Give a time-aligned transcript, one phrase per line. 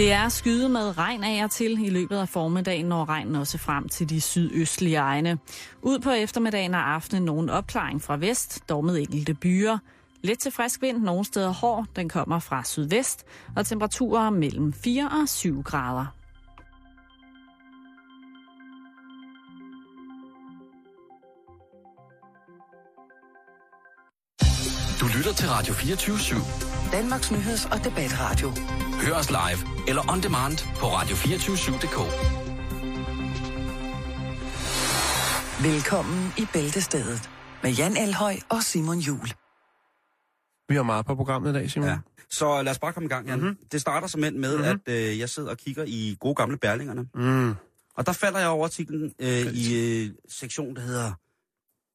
[0.00, 3.58] Det er skyde med regn af og til i løbet af formiddagen, når regnen også
[3.58, 5.38] frem til de sydøstlige egne.
[5.82, 9.78] Ud på eftermiddagen og aftenen nogen opklaring fra vest, dog med enkelte byer.
[10.22, 13.24] Lidt til frisk vind, nogle steder hård, den kommer fra sydvest,
[13.56, 16.06] og temperaturer mellem 4 og 7 grader.
[25.20, 26.92] Lytter til Radio 24 /7.
[26.92, 28.48] Danmarks nyheds- og debatradio.
[29.02, 31.98] Hør os live eller on demand på radio247.dk.
[35.64, 37.30] Velkommen i Bæltestedet
[37.62, 39.28] med Jan Elhøj og Simon Jul.
[40.68, 41.88] Vi har meget på programmet i dag, Simon.
[41.88, 41.98] Ja.
[42.30, 43.40] Så lad os bare komme i gang, Jan.
[43.40, 43.56] Mm-hmm.
[43.72, 44.80] Det starter simpelthen med, mm-hmm.
[44.86, 47.08] at øh, jeg sidder og kigger i gode gamle Berlingerne.
[47.14, 47.54] Mm.
[47.94, 51.12] Og der falder jeg over artiklen øh, i øh, sektion, der hedder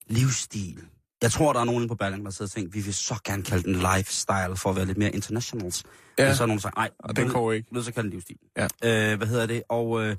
[0.07, 0.83] Livsstil.
[1.21, 3.43] Jeg tror, der er nogen på Berlingerne, der sidder og tænker, vi vil så gerne
[3.43, 5.83] kalde den lifestyle, for at være lidt mere internationals.
[6.19, 6.25] Ja.
[6.27, 7.81] Men så er nogen, der siger, nej, Og den går ikke.
[7.81, 8.37] til at kalde den livsstil.
[8.57, 8.63] Ja.
[9.11, 9.63] Øh, hvad hedder det?
[9.69, 10.15] Og øh,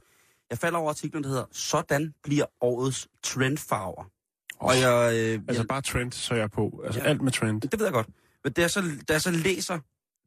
[0.51, 4.05] jeg falder over artiklen, der hedder, sådan bliver årets trendfarver.
[4.61, 6.83] Oh, Og jeg, øh, Altså jeg, bare trend, så er jeg på.
[6.85, 7.07] Altså Ja.
[7.07, 7.61] alt med trend.
[7.61, 8.09] det ved jeg godt.
[8.45, 9.79] Men da jeg så, da jeg så læser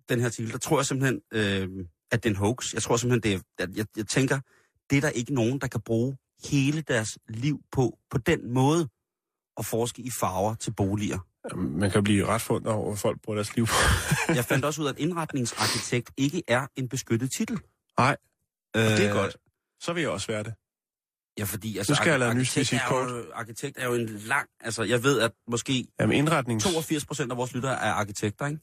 [0.09, 2.73] den her artikel, der tror jeg simpelthen, øh, at det er en hoax.
[2.73, 4.39] Jeg tror simpelthen, det er, at jeg, jeg tænker,
[4.89, 6.17] det er der ikke nogen, der kan bruge
[6.49, 8.87] hele deres liv på, på den måde,
[9.59, 11.19] at forske i farver til boliger.
[11.55, 13.73] Man kan blive ret fundet over, hvad folk bruger deres liv på.
[14.35, 17.59] Jeg fandt også ud af, at indretningsarkitekt ikke er en beskyttet titel.
[17.97, 18.17] Nej,
[18.75, 19.37] øh, og det er godt.
[19.81, 20.53] Så vil jeg også være det.
[21.39, 24.47] Ja, fordi altså, Nu skal jeg lave arkitekt, er jo, arkitekt er jo en lang...
[24.59, 26.63] Altså, jeg ved, at måske Jamen indretnings...
[26.63, 28.59] 82 procent af vores lyttere er arkitekter, ikke?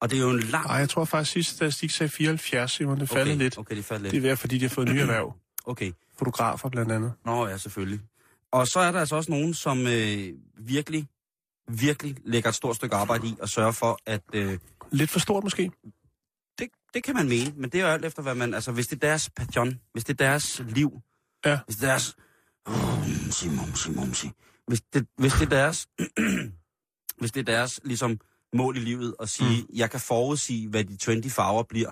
[0.00, 0.66] Og det er jo en lang...
[0.66, 3.00] Nej, jeg tror faktisk, sidste statistik sagde 74, Simon.
[3.00, 3.58] Det faldt okay, lidt.
[3.58, 4.10] Okay, det faldt lidt.
[4.10, 5.34] Det er værd, fordi de har fået nye erhverv.
[5.68, 5.92] Okay.
[6.18, 7.12] Fotografer blandt andet.
[7.24, 8.00] Nå ja, selvfølgelig.
[8.52, 11.08] Og så er der altså også nogen, som øh, virkelig,
[11.68, 14.22] virkelig lægger et stort stykke arbejde i at sørge for, at...
[14.32, 14.58] Øh,
[14.92, 15.70] Lidt for stort måske.
[16.58, 18.54] det, det kan man mene, men det er jo alt efter, hvad man...
[18.54, 21.00] Altså, hvis det er deres passion, hvis det er deres liv,
[21.44, 21.58] Ja.
[21.66, 22.16] hvis det er deres...
[22.68, 24.30] Mumsi, mumsi, mumsi.
[24.66, 25.88] Hvis det, hvis det er deres...
[27.20, 28.20] hvis det er deres, ligesom,
[28.52, 29.68] mål i livet at sige, mm.
[29.76, 31.90] jeg kan forudsige, hvad de trendy farver bliver.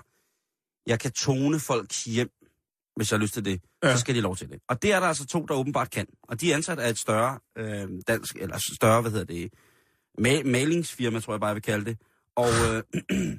[0.89, 2.29] Jeg kan tone folks hjem,
[2.95, 3.61] hvis jeg har lyst til det.
[3.83, 3.87] Ja.
[3.87, 3.93] Ja.
[3.93, 4.59] Så skal de lov til det.
[4.69, 6.07] Og det er der altså to, der åbenbart kan.
[6.23, 9.53] Og de er ansat af et større øh, dansk, eller større, hvad hedder det,
[10.21, 11.97] ma- malingsfirma, tror jeg bare, jeg vil kalde det.
[12.35, 12.83] Og, øh,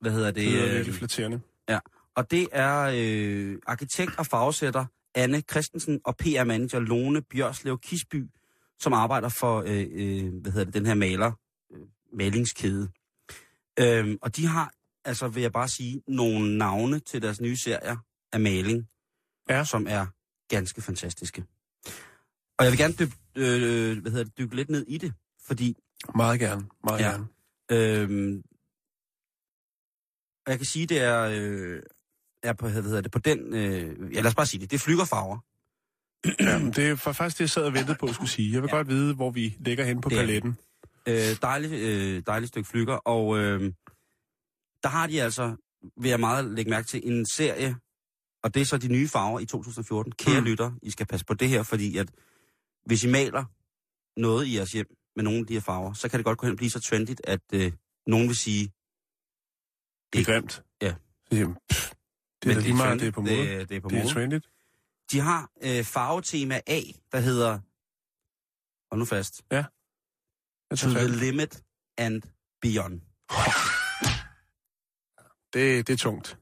[0.00, 0.34] hvad hedder det?
[0.52, 1.40] Det er øh, virkelig flatterende.
[2.16, 4.84] og det er øh, arkitekt og farvesætter
[5.14, 8.26] Anne Christensen og PR-manager Lone Bjørslev Kisby,
[8.80, 11.32] som arbejder for øh, øh, hvad hedder det, den her maler,
[11.72, 11.80] øh,
[12.12, 12.88] malingskæde.
[13.80, 14.72] Øhm, og de har,
[15.04, 17.96] altså vil jeg bare sige, nogle navne til deres nye serier
[18.32, 18.88] af maling,
[19.48, 19.64] Ja.
[19.64, 20.06] som er
[20.48, 21.44] ganske fantastiske.
[22.58, 25.12] Og jeg vil gerne dyb, øh, hvad hedder det, dykke lidt ned i det,
[25.46, 25.76] fordi
[26.14, 26.68] Meget gerne.
[26.84, 27.10] Meget Ja.
[27.10, 28.42] gerne.
[30.46, 31.82] Og jeg kan sige, det er, øh,
[32.42, 34.76] er på, hvad hedder det, på den, øh, ja lad os bare sige det, det
[34.76, 35.38] er flygerfarver.
[36.76, 38.52] Det er for faktisk det, jeg sad og ventede på at skulle sige.
[38.52, 38.76] Jeg vil Ja.
[38.76, 40.58] godt vide, hvor vi ligger hen på Det paletten.
[41.08, 43.60] Øh, dejligt, øh, dejligt stykke flyger, og øh,
[44.82, 45.56] der har de altså,
[45.96, 47.76] vil jeg meget lægge mærke til, en serie,
[48.42, 50.12] og det er så de nye farver i 2014.
[50.12, 50.46] Kære Mm.
[50.46, 52.10] lytter, I skal passe på det her, fordi at
[52.86, 53.44] hvis I maler
[54.20, 54.86] noget i jeres hjem
[55.16, 56.80] med nogle af de her farver, så kan det godt gå hen og blive så
[56.80, 57.72] trendigt, at øh,
[58.06, 60.62] nogen vil sige, Det er Ikke- grimt.
[60.82, 60.94] Ja.
[61.30, 61.92] Jeg, pff,
[62.42, 63.36] det er men lige meget, det er på mode.
[63.36, 64.46] Det, det er på Det er trendigt.
[65.12, 66.80] De har øh, farvetema A,
[67.12, 67.50] der hedder,
[68.90, 69.64] hold nu fast, Jeg
[70.78, 71.62] To the limit
[71.98, 72.22] and
[72.62, 73.00] beyond.
[75.52, 76.38] Det, det er tungt.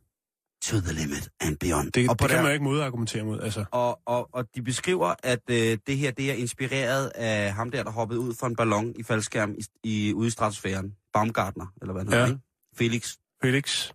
[0.69, 1.93] To the limit and beyond.
[1.93, 3.41] Det, og, på det kan der- man jo ikke modargumentere mod.
[3.41, 7.71] Altså, og, og, og de beskriver, at øh, det her det er inspireret af ham
[7.71, 10.97] der, der hoppede ud fra en ballon i faldskærm i, i, ude i stratosfæren.
[11.13, 12.17] Baumgartner, eller hvad han Ja.
[12.19, 12.41] hedder, ikke?
[12.77, 13.17] Felix.
[13.43, 13.91] Felix,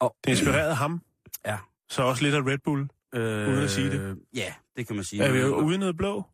[0.00, 1.00] Og, det inspirerede ham.
[1.46, 1.58] Ja.
[1.90, 2.88] Så også lidt af Red Bull.
[3.14, 4.18] øh, uden at sige det.
[4.34, 5.22] Ja, det kan man sige.
[5.24, 6.24] Er vi jo ude i noget blå?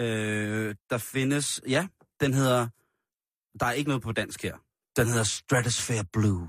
[0.00, 1.86] Øh, der findes, ja,
[2.20, 2.68] den hedder,
[3.60, 4.56] der er ikke noget på dansk her.
[4.96, 6.48] Den hedder Stratosphere Blue.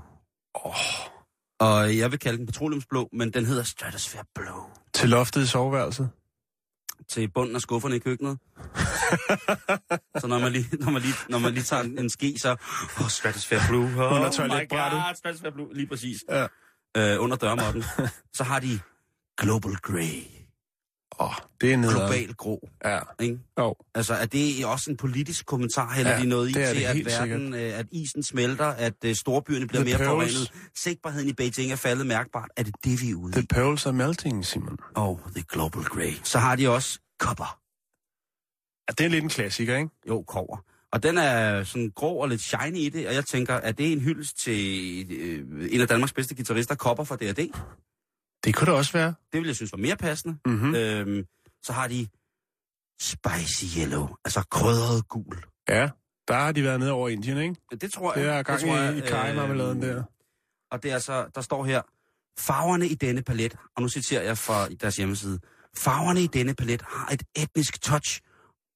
[0.54, 0.74] Oh.
[1.60, 4.64] Og jeg vil kalde den petroleumsblå, men den hedder Stratosphere Blue.
[4.94, 6.10] Til loftet i soveværelset.
[7.08, 8.38] Til bunden af skufferne i køkkenet.
[10.20, 12.56] så når man lige, når man lige, når man lige tager en, en ske, så...
[13.00, 13.84] Oh, Stratosphere Blue.
[13.84, 15.02] Oh, Under toiletbrættet.
[15.06, 16.24] God, Stratosphere Blue, lige præcis.
[16.28, 16.46] Ja.
[16.96, 17.84] Øh, under dørmåtten.
[18.38, 18.80] så har de
[19.38, 20.37] Global Grey.
[21.20, 21.96] Åh, oh, det er nederen.
[21.98, 22.68] Global grå.
[22.84, 22.98] Ja.
[23.20, 23.38] Ikke?
[23.58, 23.74] Jo.
[23.94, 26.82] Altså, er det også en politisk kommentar, eller Ja, de noget i det er til,
[26.82, 30.32] det at, verden, øh, at isen smelter, at øh, storbyerne bliver The mere pearls.
[30.34, 32.50] forurenet, sigtbarheden i Beijing er faldet mærkbart?
[32.56, 33.46] Er det det, vi er ude The i?
[33.46, 34.78] pearls are melting, Simon.
[34.94, 36.12] Oh, the global grey.
[36.22, 37.58] Så har de også kopper.
[38.88, 39.90] Ja, det er lidt en klassiker, ikke?
[40.08, 40.56] Jo, kover.
[40.92, 43.92] Og den er sådan grå og lidt shiny i det, og jeg tænker, er det
[43.92, 47.50] en hyldest til øh, en af Danmarks bedste guitarister, Kopper fra D&D?
[48.48, 49.14] Det kunne det også være.
[49.32, 50.38] Det vil jeg synes var mere passende.
[50.46, 50.74] Mm-hmm.
[50.74, 51.26] Øhm,
[51.62, 52.08] så har de
[53.00, 55.36] spicy yellow, altså krydret gul.
[55.68, 55.90] Ja,
[56.28, 57.56] der har de været nede over Indien, ikke?
[57.80, 58.24] Det tror jeg.
[58.24, 60.02] Det er gang tror jeg, i, i kajmarmeladen øhm, der.
[60.70, 61.82] Og det er så, der står her,
[62.38, 65.38] farverne i denne palet, og nu citerer jeg fra deres hjemmeside,
[65.76, 68.20] farverne i denne palet har et etnisk touch.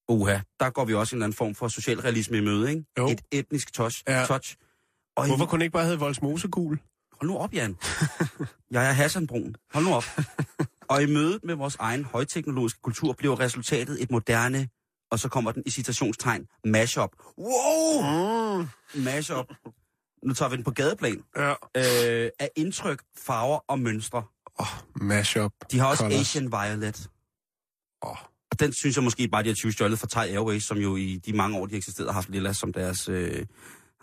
[0.08, 2.84] Oha, der går vi også en eller anden form for socialrealisme i møde, ikke?
[2.98, 3.08] Jo.
[3.08, 4.02] Et etnisk touch.
[4.08, 4.24] Ja.
[4.26, 4.56] touch.
[5.16, 6.78] Og Hvorfor i, kunne ikke bare hedde Voldsmosegul?
[7.22, 7.76] Hold nu op, Jan.
[8.70, 9.56] Jeg er Hassanbrun.
[9.72, 10.04] Hold nu op.
[10.92, 14.68] og i mødet med vores egen højteknologiske kultur bliver resultatet et moderne,
[15.10, 17.10] og så kommer den i citationstegn, mashup.
[17.38, 18.02] Wow!
[18.02, 18.68] Mm.
[18.94, 19.46] Mashup.
[20.22, 21.22] Nu tager vi den på gadeplan.
[21.36, 21.50] Ja.
[21.50, 24.22] øh, af indtryk, farver og mønstre.
[24.58, 25.52] Oh, mashup.
[25.70, 26.20] De har også Colors.
[26.20, 27.10] Asian Violet.
[28.04, 28.16] Åh.
[28.50, 30.96] Og den synes jeg måske bare, de har 20 stjålet fra Thai Airways, som jo
[30.96, 33.46] i de mange år, de eksisterede, har haft lilla som deres, øh,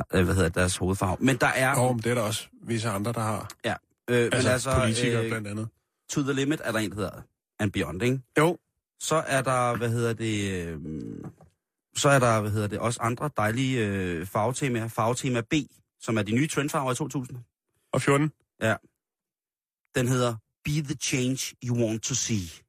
[0.09, 1.17] hvad hedder deres hovedfarve.
[1.19, 1.75] Men der er...
[1.77, 3.49] Oh, men det er der også visse andre, der har.
[3.65, 3.75] Ja,
[4.09, 5.67] øh, Altså, men altså, politikere øh, blandt andet.
[6.09, 7.21] To the Limit er der en, der hedder
[7.59, 8.21] And Beyond, ikke?
[8.37, 8.57] Jo.
[8.99, 10.51] Så er der, hvad hedder det...
[10.67, 10.79] Øh,
[11.95, 14.87] så er der, hvad hedder det, også andre dejlige øh, farvetemaer.
[14.87, 15.53] Farvetema B,
[16.01, 17.37] som er de nye trendfarver i 2000.
[17.93, 18.31] Og 14.
[19.95, 22.63] Den hedder Be the Change You Want to See.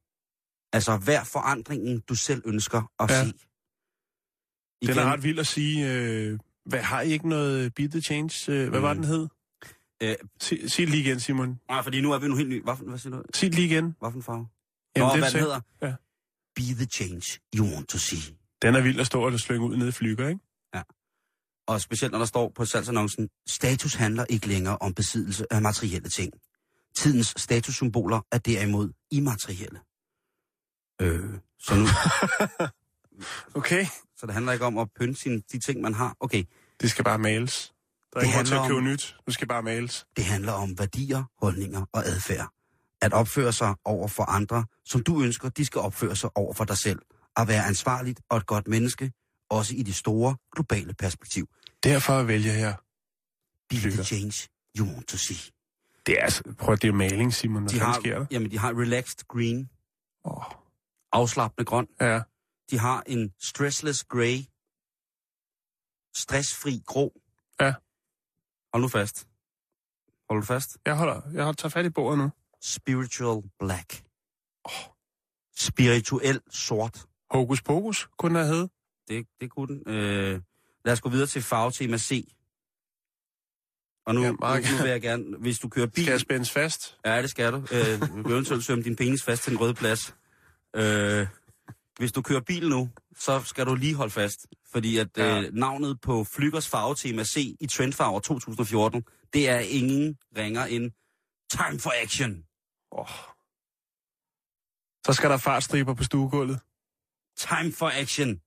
[0.73, 3.25] Altså, hver forandringen, du selv ønsker at Ja.
[3.25, 3.33] se.
[4.87, 5.93] Den er ret vild at sige.
[5.93, 8.51] Øh, hvad, har I ikke noget Beat the Change?
[8.51, 8.99] Øh, hvad var Mm.
[9.01, 9.27] den hed?
[10.03, 11.59] Øh, Sig, sig det lige igen, Simon.
[11.69, 12.63] nej, fordi nu er vi nu helt ny.
[12.63, 13.23] Hvad, hvad siger du?
[13.33, 13.95] Sig det lige igen.
[13.99, 14.47] Hvad for en farve?
[14.95, 15.59] Jamen, Nå, det hvad den hedder?
[15.81, 15.93] Ja.
[16.55, 18.35] Be the change you want to see.
[18.61, 20.39] Den er vild at stå og slynge ud nede i flyger, ikke?
[21.67, 26.09] Og specielt når der står på salgsannoncen, status handler ikke længere om besiddelse af materielle
[26.09, 26.33] ting.
[26.95, 29.79] Tidens statussymboler er derimod immaterielle.
[31.01, 31.85] Øh, så, nu,
[33.59, 33.85] Okay.
[34.21, 36.15] Så det handler ikke om at pynte sine, de ting, man har.
[36.19, 36.43] Okay,
[36.81, 37.73] Det skal bare males.
[38.13, 39.15] Der er Det ikke til at købe om- nyt.
[39.27, 40.05] Du skal bare males.
[40.15, 42.49] det handler om værdier, holdninger og adfærd.
[43.01, 46.65] At opføre sig over for andre, som du ønsker, de skal opføre sig over for
[46.65, 46.99] dig selv.
[47.37, 49.11] At være ansvarligt og et godt menneske,
[49.49, 51.47] også i det store, globale perspektiv.
[51.83, 52.75] Derfor vælger jeg.
[53.69, 55.51] Be the change you want to see.
[56.05, 57.61] Det er altså, prøv at det er maling, Simon.
[57.63, 58.25] Hvad De har, sker der?
[58.31, 59.69] jamen, de har relaxed green,
[60.23, 60.43] Oh.
[61.11, 61.87] afslappende grøn.
[62.01, 62.21] Ja.
[62.71, 64.37] De har en stressless gray,
[66.15, 67.21] stressfri grå.
[67.59, 67.73] Ja.
[68.73, 69.27] Hold nu fast.
[70.29, 70.77] Hold du fast.
[70.85, 72.31] Jeg holder, jeg holder, tager fat i bordet nu.
[72.61, 74.03] Spiritual black.
[75.57, 77.05] Spirituel sort.
[77.31, 78.69] Hokus pokus kunne den have.
[79.07, 79.93] Det, det kunne den.
[79.93, 80.41] Øh,
[80.85, 82.33] lad os gå videre til farvetema C.
[84.05, 86.03] Og nu, Ja, nu, nu vil jeg gerne, hvis du kører bil...
[86.03, 86.97] Skal jeg spændes fast?
[87.05, 87.57] Ja, det skal du.
[87.57, 90.15] Øh, eventuelt sømme din penis fast til en rød plads.
[90.75, 91.27] Øh,
[91.97, 94.47] hvis du kører bil nu, så skal du lige holde fast.
[94.71, 95.41] Fordi at Ja.
[95.41, 99.03] øh, navnet på Flyggers farvetema C i Trendfarver 2014,
[99.33, 100.91] det er ingen ringer end
[101.51, 102.43] Time for Action.
[102.91, 103.07] Oh.
[105.05, 106.59] Så skal der fartstriber på stuegulvet.
[107.37, 108.41] Time for Action.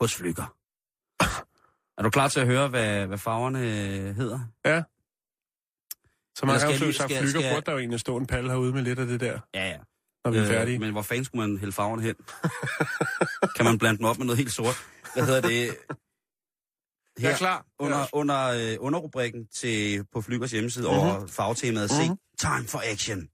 [0.00, 0.54] Hos Flygger.
[1.98, 4.40] Er du klar til at høre, hvad, hvad farverne øh, hedder?
[4.64, 4.82] Ja.
[6.38, 8.72] Så man har jo sagt, flyger skal- burde der jo egentlig stå en palle herude
[8.72, 9.76] med lidt af det der, Ja, ja.
[10.24, 10.78] når vi er færdige.
[10.78, 12.14] Men hvor fanden skulle man hælde farverne hen?
[13.56, 14.76] kan man blande dem op med noget helt sort?
[15.14, 15.76] Hvad hedder det?
[17.20, 17.66] Jeg er klar.
[17.78, 20.94] Under, under øh, underrubrikken til, på Flygers hjemmeside Mhm.
[20.94, 21.10] mm-hmm.
[21.10, 22.16] over farvetemaet C, Mhm.
[22.40, 23.28] Time for Action,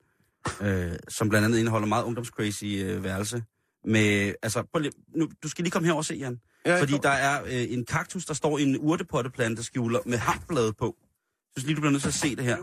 [0.61, 3.43] øh, som blandt andet indeholder meget ungdomscrazy øh, værelse.
[3.85, 6.41] Med, altså, prøv lige, nu, du skal lige komme herover og se, Jan.
[6.67, 10.97] Ja, Fordi der er øh, en kaktus, der står i en urtepotteplanteskjuler med hamblade på.
[10.97, 12.57] Jeg synes lige, du bliver nødt til at se det her.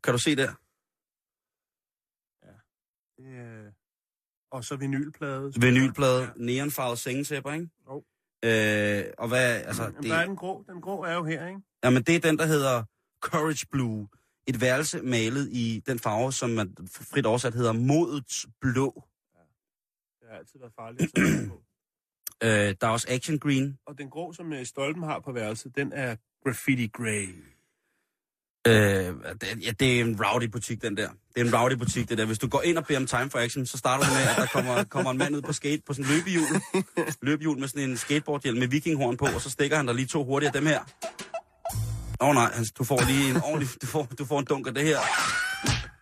[0.00, 0.50] Ja, kan du se det?
[3.20, 3.72] Øh,
[4.50, 5.52] Og så vinylplade.
[5.60, 7.68] Vinylplade, neonfarvet sengetæpper, ikke?
[7.86, 8.04] Jo.
[8.44, 10.64] Øh, og hvad, altså, Jamen, det, der er den grå.
[10.68, 11.60] Den grå er jo her, ikke?
[11.84, 12.84] jamen, det er den, der hedder
[13.20, 14.08] Courage Blue.
[14.46, 19.04] Et værelse malet i den farve, som man frit oversat hedder modets blå.
[20.20, 21.62] Det har altid været farligt at på.
[22.42, 23.78] Øh, der er også Action Green.
[23.86, 27.26] Og den grå, som øh, Stolpen har på værelset, den er graffiti grey.
[28.66, 31.08] Øh, det, ja, det er en rowdy butik, den der.
[31.34, 32.24] Det er en rowdy butik, det der.
[32.24, 34.36] Hvis du går ind og beder om time for action, så starter du med, at
[34.36, 36.46] der kommer, kommer en mand ud på skate på sådan en løbehjul.
[37.22, 40.24] løbehjul med sådan en skateboardhjelm med vikinghorn på, og så stikker han der lige to
[40.24, 40.80] hurtigt af dem her.
[42.20, 44.74] Åh oh, nej, du får lige en ordentlig, du får, du får en dunk af
[44.74, 44.98] det her.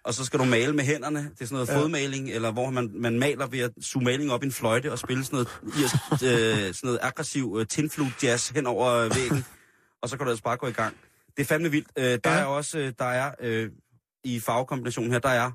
[0.05, 1.19] Og så skal du male med hænderne.
[1.19, 1.79] Det er sådan noget ja.
[1.79, 4.99] fodmaling, eller hvor man, man maler ved at suge maling op i en fløjte og
[4.99, 5.49] spille sådan noget,
[5.83, 9.45] irsk, øh, sådan noget aggressiv øh, tinflute jazz hen over øh, væggen.
[10.03, 10.97] Og så kan du altså bare gå i gang.
[11.39, 11.89] Det er fandme vildt.
[11.99, 12.39] Øh, der Ja.
[12.39, 13.71] er også, øh, der er øh,
[14.25, 15.51] i farvekombinationen her, der er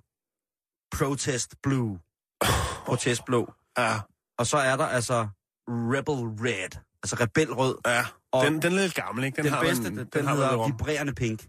[0.96, 2.00] Protest Blue.
[2.88, 3.54] Protest Blå.
[3.78, 4.00] Ja,
[4.38, 5.28] Og så er der altså
[5.68, 7.78] Rebel Red, altså rebelrød.
[7.86, 8.06] ja.
[8.32, 9.36] Og Den, den er lidt gammel, ikke?
[9.36, 10.66] Den, Den, har bedste, man, den, den, har man hedder.
[10.68, 11.48] Vibrerende Pink.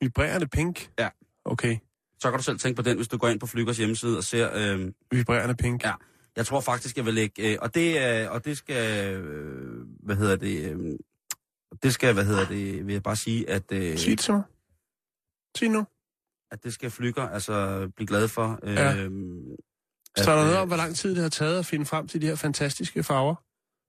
[0.00, 0.90] Vibrerende pink?
[0.98, 1.08] Ja.
[1.44, 1.78] Okay.
[2.20, 4.24] Så kan du selv tænke på den, hvis du går ind på Flyggers hjemmeside og
[4.24, 4.50] ser...
[4.54, 5.84] Øh, Vibrerende pink.
[5.84, 5.92] Ja.
[6.36, 7.52] jeg tror faktisk, jeg vil lægge...
[7.52, 9.06] Øh, og, det, øh, og det skal...
[9.14, 10.72] Øh, hvad hedder det...
[10.72, 10.78] Øh,
[11.82, 14.42] det skal, hvad hedder det, vil jeg bare sige, at, øh, Sig det til mig.
[15.56, 15.86] Sig nu.
[16.50, 18.60] at det skal Flygger altså blive glad for.
[18.62, 18.92] Øh, Ja.
[20.24, 22.08] Så er der noget øh, om, hvor lang tid det har taget at finde frem
[22.08, 23.34] til de her fantastiske farver?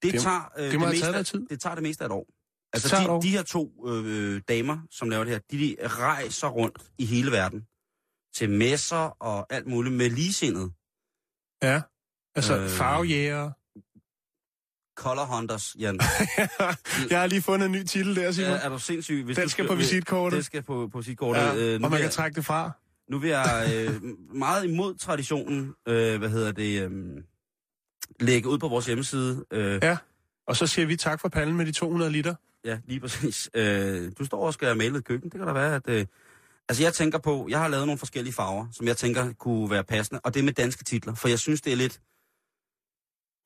[0.01, 1.45] Det, Det- tager, øh, det have meste, af- tid.
[1.49, 2.27] Det tager det meste af et år.
[2.73, 3.19] Altså år.
[3.21, 7.05] de, de her to øh, damer, som laver det her, de, de rejser rundt i
[7.05, 7.61] hele verden
[8.35, 10.71] til messer og alt muligt med ligesindet.
[11.63, 11.81] Ja.
[12.35, 12.63] Altså Øh.
[12.63, 12.69] øh...
[12.69, 13.51] farvejæger.
[14.97, 15.99] Color Hunters, Jan.
[17.09, 18.51] jeg har lige fundet en ny titel der, Simon.
[18.51, 19.23] er, er du sindssyg?
[19.25, 20.37] Hvis Den du skal på visitkortet.
[20.37, 21.41] Det skal på, på visitkortet.
[21.41, 22.71] Ja, Øh, og man vil kan jeg, trække det fra.
[23.11, 24.01] nu vil jeg øh,
[24.35, 26.91] meget imod traditionen, øh, hvad hedder det, øh,
[28.19, 29.45] lægge ud på vores hjemmeside.
[29.51, 29.97] Øh, Ja.
[30.47, 32.35] Og så siger vi tak for pallen med de 200 liter.
[32.65, 33.49] Ja, lige præcis.
[33.53, 35.29] Øh, du står og skal male et køkken.
[35.29, 35.81] Det kan da være, at...
[35.87, 36.05] Øh,
[36.69, 37.47] altså, jeg tænker på...
[37.49, 40.19] Jeg har lavet nogle forskellige farver, som jeg tænker kunne være passende.
[40.23, 41.99] Og det er med danske titler, for jeg synes, det er lidt...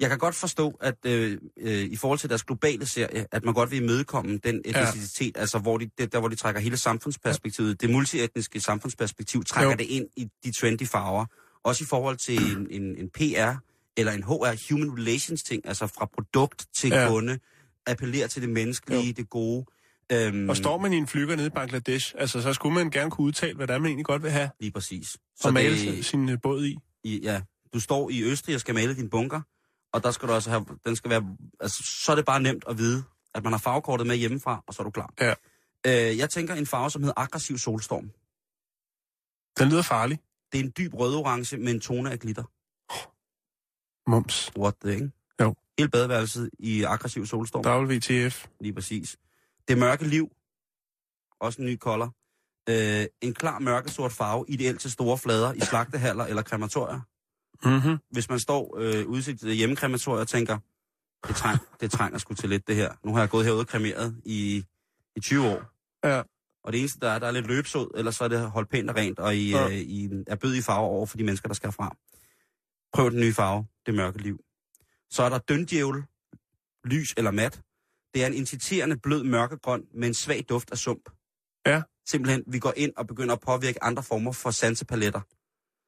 [0.01, 3.53] Jeg kan godt forstå, at øh, øh, i forhold til deres globale serie, at man
[3.53, 5.39] godt vil imødekomme den etnicitet, ja.
[5.41, 9.77] altså hvor de, det, der hvor de trækker hele samfundsperspektivet, det multietniske samfundsperspektiv, trækker Jo.
[9.77, 11.25] det ind i de trendy farver.
[11.63, 13.53] Også i forhold til en, en, en PR
[13.97, 17.01] eller en HR, Human Relations ting, altså fra produkt til ja.
[17.01, 17.09] Ja.
[17.09, 17.39] kunde,
[17.87, 19.13] appellerer til det menneskelige, Jo.
[19.17, 19.65] det gode.
[20.11, 23.11] Øhm, Og står man i en flyver nede i Bangladesh, altså så skulle man gerne
[23.11, 25.17] kunne udtale, hvad det er, man egentlig godt vil have, Lige præcis.
[25.43, 26.77] og male det, sin øh, båd i.
[27.03, 27.41] i, ja,
[27.73, 29.41] du står i Østrig og skal male din bunker,
[29.93, 32.63] og der skal du også have, den skal være, altså, så er det bare nemt
[32.67, 35.13] at vide, at man har farvekortet med hjemmefra, og så er du klar.
[35.19, 35.33] Ja.
[35.87, 38.11] Øh, jeg tænker en farve, som hedder aggressiv solstorm.
[39.59, 40.19] Den lyder farlig.
[40.51, 42.43] Det er en dyb rød-orange med en tone af glitter.
[44.09, 44.51] Mums.
[44.57, 45.11] What the, ikke?
[45.41, 45.55] Jo.
[45.77, 47.89] Hele badeværelset i aggressiv solstorm.
[47.89, 48.47] WTF.
[48.59, 49.17] Lige præcis.
[49.67, 50.31] Det mørke liv.
[51.39, 52.15] Også en ny color.
[52.69, 57.01] Øh, en klar mørkesort farve, ideelt til store flader i slagtehaller eller krematorier.
[57.65, 57.97] Mm-hmm.
[58.11, 60.57] hvis man står øh, ude i sit hjemmekrematorium og tænker,
[61.27, 62.93] det, træng, det trænger sgu til lidt det her.
[63.03, 64.65] Nu har jeg gået herude og kremeret i,
[65.15, 65.63] i 20 år.
[66.07, 66.21] Ja.
[66.63, 68.89] Og det eneste, der er, der er lidt løbsåd, ellers så er det holdt pænt
[68.89, 69.65] og rent, og I, Ja.
[69.67, 71.95] øh, I er bød i farve over for de mennesker, der skal herfra.
[72.93, 74.39] Prøv den nye farve, det mørke liv.
[75.09, 76.03] Så er der døndjævel,
[76.85, 77.61] lys eller mat.
[78.13, 81.09] Det er en inciterende blød mørkegrøn med en svag duft af sump.
[81.65, 81.81] Ja.
[82.07, 85.21] Simpelthen, vi går ind og begynder at påvirke andre former for sansepaletter.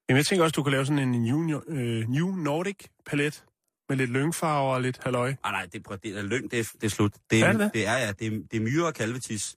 [0.09, 3.43] Jamen, jeg tænker også, du kan lave sådan en New, øh, New Nordic palet
[3.89, 5.33] med lidt lyngfarver og lidt halløj.
[5.43, 7.13] Ah, nej, det, det er løgn, det er, det er slut.
[7.31, 7.87] Det Er er, det det?
[7.87, 9.55] er, ja, det er, det er myre og kalvetis.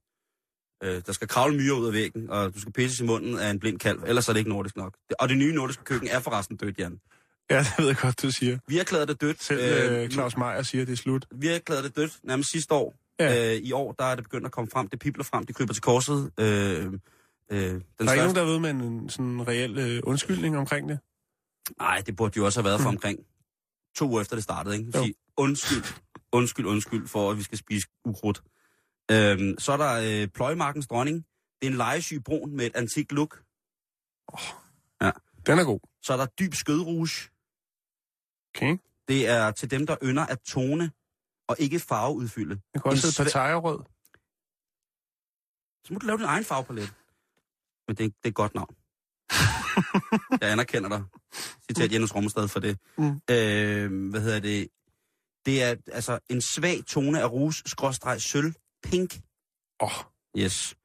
[0.82, 3.50] Øh, der skal kravle myre ud af væggen, og du skal pisses i munden af
[3.50, 4.96] en blind kalv, ellers er det ikke nordisk nok.
[5.18, 6.98] Og det nye nordiske køkken er forresten dødt, Jan.
[7.50, 8.58] Ja, det ved jeg godt, du siger.
[8.68, 9.42] Vi har erklæret det dødt.
[9.42, 9.60] Selv
[9.92, 11.26] øh, Claus Meier siger, at det er slut.
[11.34, 12.94] Vi har erklæret det dødt nærmest sidste år.
[13.20, 13.54] Ja.
[13.54, 14.88] Øh, I år, der er det begyndt at komme frem.
[14.88, 16.30] Det pipler frem, det kryber til korset.
[16.40, 16.92] Øh,
[17.50, 18.16] øh, den Der er ikke største...
[18.16, 20.98] nogen, der ved med en sådan reel øh, undskyldning omkring det.
[21.78, 23.18] Nej, det burde jo også have været for omkring
[23.96, 24.92] to uger efter det startede, ikke?
[24.92, 25.82] Sige, undskyld,
[26.32, 28.42] undskyld, undskyld for, at vi skal spise ukrudt.
[29.10, 31.26] Øhm, så er der øh, pløjemarkens dronning.
[31.60, 33.42] Det er en legesyg brun med et antikt look.
[35.46, 35.80] Den er god.
[36.02, 37.30] Så er der dyb skødrouge.
[38.54, 38.78] Okay.
[39.08, 40.90] Det er til dem, der ynder at tone
[41.48, 42.60] og ikke farveudfylde.
[42.74, 43.78] Jeg kan også hedde Pattaja-rød.
[45.84, 46.94] Så må du lave din egen farvepalet.
[47.88, 48.74] Men det, er- det er et godt navn.
[50.40, 51.04] Jeg anerkender dig.
[51.70, 52.78] Citat Jens Rommestad for det.
[52.98, 53.20] Mm.
[53.30, 54.68] Øh, hvad hedder det?
[55.46, 59.20] Det er altså en svag tone af rouge, skråstreg, sølv, pink.
[59.82, 59.90] Åh,
[60.38, 60.76] Yes.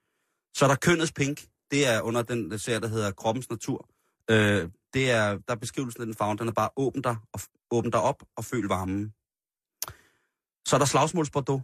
[0.55, 1.46] Så er der kønnets pink.
[1.72, 3.89] Det er under den serie, der hedder Kroppens Natur.
[4.29, 7.39] Øh, det er, der er beskrivelsen af den farve, den er bare åbn dig, og,
[7.72, 9.13] åbn dig op og føl varmen.
[10.67, 11.62] Så er der slagsmålsbordeaux.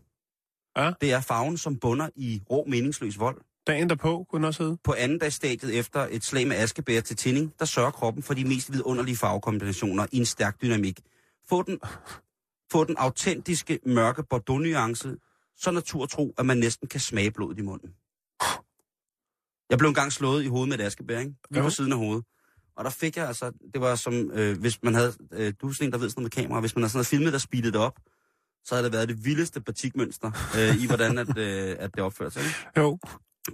[0.77, 0.91] Ja.
[1.01, 3.41] Det er farven, som bunder i rå meningsløs vold.
[3.67, 4.77] Dagen derpå kunne den også hedde.
[4.83, 8.33] På anden dags stadiet efter et slag med askebær til tænding, der sørger kroppen for
[8.33, 10.99] de mest vidunderlige farvekombinationer i en stærk dynamik.
[11.49, 11.79] Få den,
[12.71, 15.15] få den autentiske mørke Bordeaux-nuance,
[15.57, 17.89] så naturtro, at man næsten kan smage blodet i munden.
[19.69, 21.33] Jeg blev engang slået i hovedet med et askebær, ikke?
[21.49, 22.25] Lige på siden af hovedet.
[22.77, 25.73] Og der fik jeg altså, det var som, øh, hvis man havde, øh, du er
[25.73, 27.39] sådan en, der ved sådan noget med kamera, hvis man havde sådan noget filmet, der
[27.39, 27.99] speedet det op,
[28.63, 32.31] så havde det været det vildeste batikmønster øh, i, hvordan at, øh, at det opførte
[32.31, 32.43] sig.
[32.43, 32.55] Ikke?
[32.77, 32.99] Jo.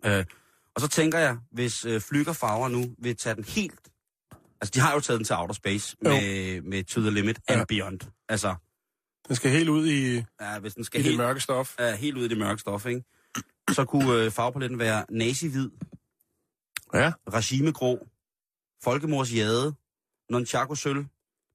[0.06, 0.26] Øh,
[0.76, 3.80] og så tænker jeg, hvis øh, Flyger Farver nu vil tage den helt...
[4.62, 6.10] Altså, de har jo taget den til outer space Jo.
[6.10, 7.66] med, med To the Limit and Ja.
[7.66, 8.00] Beyond.
[8.30, 8.56] Altså,
[9.28, 11.76] Den skal helt ud i, ja, hvis den i skal det helt, mørke stof.
[11.80, 13.04] ja, helt ud i det mørke stof, ikke?
[13.72, 15.70] så kunne øh, farvepaletten være nazi-hvid,
[16.94, 17.12] Ja.
[17.34, 18.08] regimegrå,
[18.84, 19.74] folkemors jade,
[20.30, 21.06] nonchaco sølv,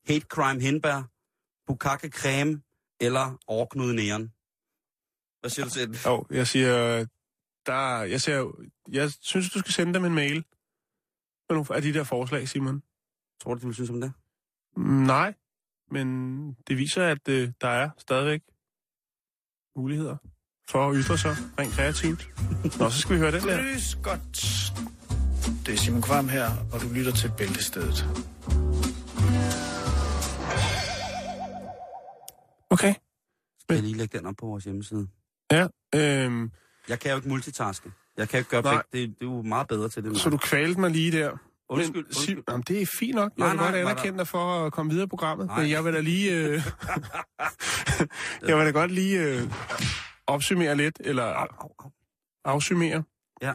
[0.07, 1.03] hate crime hindbær,
[1.67, 2.63] Bukake creme
[3.01, 4.33] eller overknude næren.
[5.41, 6.07] Hvad siger du til det?
[6.07, 7.07] Jo, jeg siger,
[7.69, 10.45] der, jeg, siger, jeg synes, du skal sende dem en mail
[11.49, 12.83] med nogle af de der forslag, Simon.
[13.41, 14.13] Tror du, de vil synes om det?
[14.77, 15.35] Mm, Nej,
[15.91, 16.07] men
[16.69, 18.43] det viser, at øh, der er stadigvæk
[19.77, 20.17] muligheder
[20.71, 22.29] for at ytre sig rent kreativt.
[22.79, 23.63] Nå, så skal vi høre den der.
[23.63, 24.39] Lys godt.
[25.67, 27.99] Det er Simon Kvam her, og du lytter til Bæltestedet.
[32.71, 32.95] Okay.
[33.61, 35.09] Skal jeg lige lægge den op på vores hjemmeside?
[35.53, 36.53] Ja, øhm,
[36.89, 37.93] Jeg kan jo ikke multitaske.
[38.17, 38.83] Jeg kan jo ikke gøre Nej.
[38.93, 39.09] begge.
[39.09, 40.17] Det, det er jo meget bedre til det.
[40.21, 41.31] så du kvalte mig lige der.
[41.71, 42.27] Undskyld, Men, undskyld.
[42.27, 43.33] Sim, jamen, det er fint nok.
[43.39, 45.47] Jeg Nej, vil nej, godt anerkende dig for at komme videre i programmet.
[45.47, 45.61] Nej.
[45.61, 46.33] Men jeg vil da lige...
[46.37, 46.53] Øh,
[48.49, 49.43] jeg vil da godt lige øh,
[50.27, 51.91] opsummere lidt, eller Au, au, au.
[52.45, 53.03] afsummere.
[53.43, 53.53] Ja.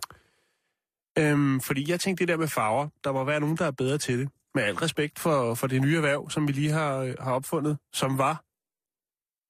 [1.17, 3.97] Øhm, fordi jeg tænkte det der med farver, der må være nogen, der er bedre
[3.97, 4.29] til det.
[4.55, 7.77] Med al respekt for, for det nye erhverv, som vi lige har, øh, har opfundet,
[7.93, 8.43] som var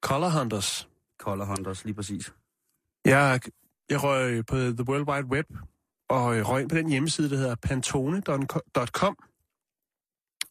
[0.03, 0.89] Color Hunters.
[1.19, 2.33] Color Hunters, lige præcis.
[3.05, 3.39] Jeg,
[3.89, 5.45] jeg røg øh, på The World Wide Web,
[6.09, 9.17] og øh, røg ind på den hjemmeside, der hedder pantone.com.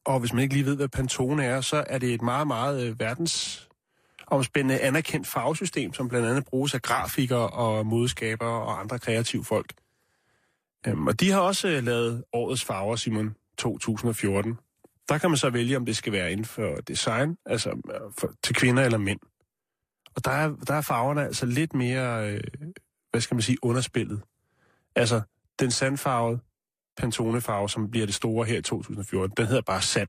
[0.04, 2.86] Og hvis man ikke lige ved, hvad Pantone er, så er det et meget, meget
[2.86, 9.44] øh, verdensomspændende anerkendt farvesystem, som blandt andet bruges af grafikere og modskabere og andre kreative
[9.44, 9.72] folk.
[10.86, 14.58] Øhm, og de har også øh, lavet årets farver, Simon, 2014.
[15.08, 17.70] Der kan man så vælge, om det skal være inden for design, altså
[18.18, 19.20] for, til kvinder eller mænd.
[20.14, 22.40] Og der er, der er farverne altså lidt mere, øh,
[23.12, 24.22] hvad skal man sige, underspillet.
[24.96, 25.20] Altså,
[25.58, 26.40] den sandfarvede
[27.00, 30.08] Pantone-farve, som bliver det store her i 2014, den hedder bare sand.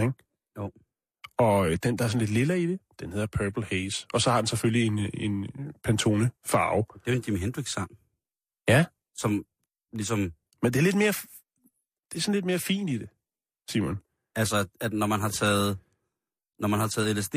[0.00, 0.12] Ikke?
[0.58, 0.72] Jo.
[1.38, 4.06] Og øh, den, der er sådan lidt lilla i det, den hedder Purple Haze.
[4.12, 5.46] Og så har den selvfølgelig en, en
[5.84, 6.84] Pantone-farve.
[6.94, 7.90] Det er jo en Jimi Hendrix-sang.
[8.68, 8.84] Ja.
[9.16, 9.44] Som
[9.92, 10.32] ligesom...
[10.62, 11.12] Men det er lidt mere,
[12.12, 13.08] det er sådan lidt mere fint i det,
[13.70, 13.98] Simon.
[14.36, 15.78] Altså, at når man har taget...
[16.58, 17.34] Når man har taget LSD,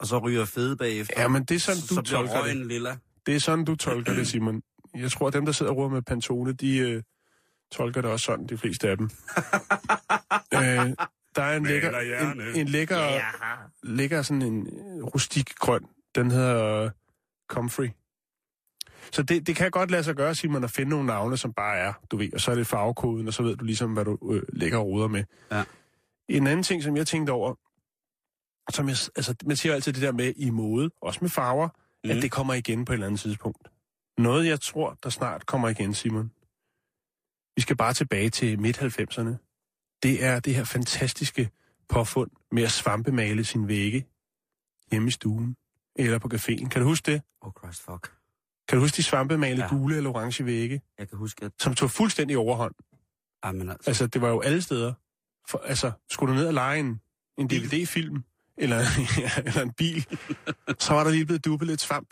[0.00, 2.34] og så ryger fede bagefter, Ja, men det er sådan, så, du så bliver tolker
[2.34, 2.42] det.
[2.42, 2.96] røgen lilla.
[3.26, 4.62] Det er sådan, du tolker det, Simon.
[4.94, 7.02] Jeg tror, at dem, der sidder og ruder med Pantone, de øh,
[7.72, 9.06] tolker det også sådan, de fleste af dem.
[10.54, 10.94] øh,
[11.36, 13.22] der er en lækker, en, en lækker, ja.
[13.82, 15.86] lækker sådan en øh, rustik grøn.
[16.14, 16.90] Den hedder øh,
[17.48, 17.90] Comfrey.
[19.12, 21.76] Så det, det kan godt lade sig gøre, Simon, at finde nogle navne, som bare
[21.76, 24.18] er, du ved, og så er det farvekoden, og så ved du ligesom, hvad du
[24.32, 25.24] øh, lægger og ruder med.
[25.52, 25.64] Ja.
[26.28, 27.54] En anden ting, som jeg tænkte over,
[28.72, 31.68] som jeg, altså, man siger altid det der med i mode, også med farver,
[32.06, 32.16] mm.
[32.16, 33.68] at det kommer igen på et eller andet tidspunkt.
[34.18, 36.32] Noget, jeg tror, der snart kommer igen, Simon.
[37.56, 39.34] Vi skal bare tilbage til midt-90'erne.
[40.02, 41.50] Det er det her fantastiske
[41.88, 44.06] påfund med at svampemale sin vægge
[44.90, 45.56] hjemme i stuen
[45.96, 46.68] eller på caféen.
[46.68, 47.22] Kan du huske det?
[47.40, 48.12] Oh, Christ, fuck.
[48.68, 49.68] Kan du huske de svampemale Ja.
[49.68, 51.52] gule eller orange vægge, Jeg kan huske, at...
[51.60, 52.74] som tog fuldstændig overhånd?
[53.42, 53.90] Ej, men altså...
[53.90, 54.94] Altså, det var jo alle steder.
[55.48, 57.00] For, altså, skulle du ned og lege en,
[57.38, 58.24] en DVD-film
[58.58, 58.76] eller,
[59.24, 60.06] ja, eller en bil,
[60.78, 62.08] så var der lige blevet dubbet lidt svamp.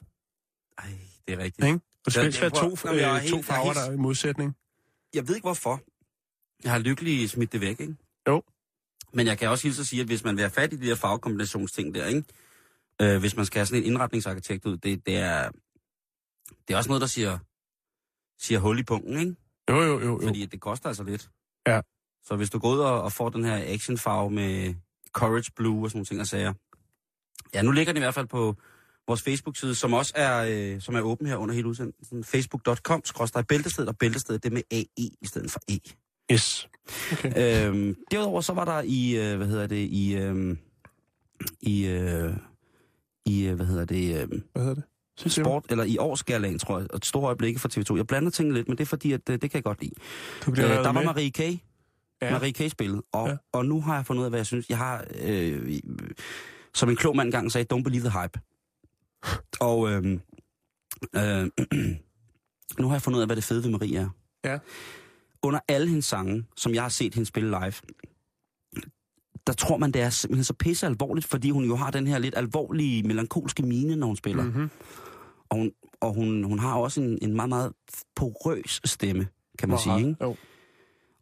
[0.79, 0.85] Ej,
[1.29, 1.67] det er rigtigt.
[1.67, 1.77] Ikke?
[1.77, 3.93] Og det skal helst være to, er øh, helt- to er farver, helt- der er
[3.93, 4.57] i modsætning.
[5.15, 5.81] Jeg ved ikke hvorfor.
[6.65, 7.97] Jeg har lykkeligt smidt det væk, ikke?
[8.29, 8.43] Jo.
[9.13, 10.87] Men jeg kan også hilse at sige, at hvis man vil have fat i de
[10.87, 12.25] der farvekombinationsting der, ikke?
[13.03, 15.51] Øh, hvis man skal have sådan en indretningsarkitekt ud, det, det, er,
[16.69, 17.39] det er også noget, der siger,
[18.39, 19.35] siger hul i punkten, ikke?
[19.71, 20.07] Jo, jo, jo.
[20.07, 20.21] jo.
[20.23, 21.31] Fordi det koster altså lidt.
[21.67, 21.81] Ja.
[22.25, 24.75] Så hvis du går ud og, og får den her actionfarve med
[25.15, 26.53] Courage Blue og sådan nogle ting og sager.
[27.55, 28.55] Ja, nu ligger den i hvert fald på
[29.07, 32.25] vores Facebook-side, som også er, øh, som er åben her under hele udsendelsen.
[32.25, 33.03] Facebook.com,
[33.49, 35.79] bæltestedet, og bæltestedet det med AE i stedet for E.
[36.33, 36.69] Yes.
[37.13, 37.69] Okay.
[37.69, 40.57] Øhm, derudover så var der i, øh, hvad hedder det, i, øh,
[41.61, 42.33] i, øh,
[43.27, 44.85] i øh, hvad hedder det, øh, Hvad hedder det?
[45.17, 47.97] Siger sport, eller i årsskærlagen, tror jeg, og et stort øjeblik for TV2.
[47.97, 49.95] Jeg blander tingene lidt, men det er fordi, at øh, det kan jeg godt lide.
[50.47, 51.05] Du Øh, der var med.
[51.05, 51.41] Marie K.
[52.25, 52.33] Ja.
[52.33, 52.71] Marie K.
[52.71, 53.37] spillet, og, ja.
[53.53, 54.69] Og nu har jeg fundet ud af, hvad jeg synes.
[54.69, 55.79] Jeg har, øh,
[56.75, 58.41] som en klog mand engang sagde, don't believe the hype.
[59.61, 60.19] Og øh,
[61.17, 61.51] øh,
[62.81, 64.09] nu har jeg fundet ud af, hvad det fede ved Marie er.
[64.45, 64.59] Ja.
[65.43, 67.73] Under alle hendes sange, som jeg har set hende spille live,
[69.47, 72.19] der tror man, det er simpelthen så pisse alvorligt, fordi hun jo har den her
[72.19, 74.43] lidt alvorlige, melankolske mine, når hun spiller.
[74.43, 74.49] Mm.
[74.49, 74.71] Mm-hmm.
[75.49, 77.73] Og, hun, og hun, hun har også en, en meget, meget
[78.17, 79.99] porøs stemme, kan man sige.
[79.99, 80.17] Ikke?
[80.21, 80.37] Jo.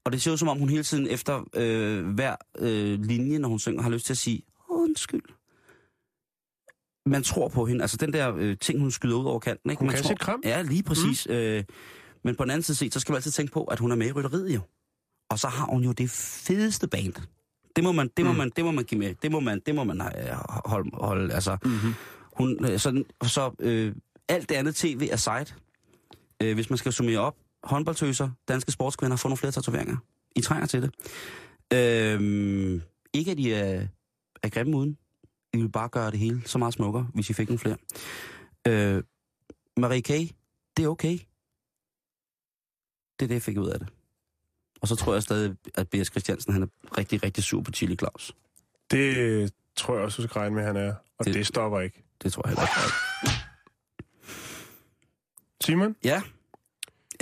[0.04, 3.48] Og det ser ud som om, hun hele tiden efter øh, hver øh, linje, når
[3.48, 5.22] hun synger, har lyst til at sige, undskyld.
[7.06, 7.82] Man tror på hende.
[7.82, 9.70] Altså den der øh, ting, hun skyder ud over kanten.
[9.70, 9.80] Ikke?
[9.80, 10.40] Hun man kan tror, kram.
[10.44, 11.26] Ja, lige præcis.
[11.28, 11.34] Mm.
[11.34, 11.64] Øh,
[12.24, 13.96] men på den anden side set, så skal man altid tænke på, at hun er
[13.96, 14.60] med i rytteriet jo.
[15.30, 17.14] Og så har hun jo det fedeste band.
[17.76, 18.38] Det må man, det må Mm.
[18.38, 19.14] man, det må man give med.
[19.22, 20.06] Det må man, det må man øh,
[20.64, 21.34] holde, holde.
[21.34, 21.94] Altså, Mm-hmm.
[22.36, 23.94] hun, øh, så, så øh,
[24.28, 25.54] alt det andet tv er sejt.
[26.42, 29.96] Øh, hvis man skal summere op, håndboldtøser, danske sportskvinder får nogle flere tatoveringer.
[30.36, 30.94] I trænger til det.
[31.72, 32.80] Øh,
[33.12, 33.86] ikke at de er,
[34.42, 34.98] er grimme uden.
[35.52, 37.76] I ville bare gøre det hele så meget smukkere, hvis I fik nogle flere.
[38.68, 39.02] Øh,
[39.76, 40.08] Marie K.,
[40.76, 41.18] det er okay.
[43.18, 43.88] Det er det, jeg fik ud af det.
[44.80, 46.06] Og så tror jeg stadig, at B.S.
[46.10, 46.66] Christiansen han er
[46.98, 48.32] rigtig, rigtig sur på Chili Claus.
[48.90, 50.88] Det tror jeg også, du skal regne med, han er.
[50.88, 52.04] Og Det- det, det stopper ikke.
[52.22, 53.38] Det tror jeg heller ikke.
[55.60, 55.96] Simon?
[56.04, 56.22] Ja.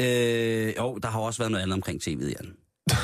[0.00, 2.54] Øh, jo, der har også været noget andet omkring tv'et, Jan.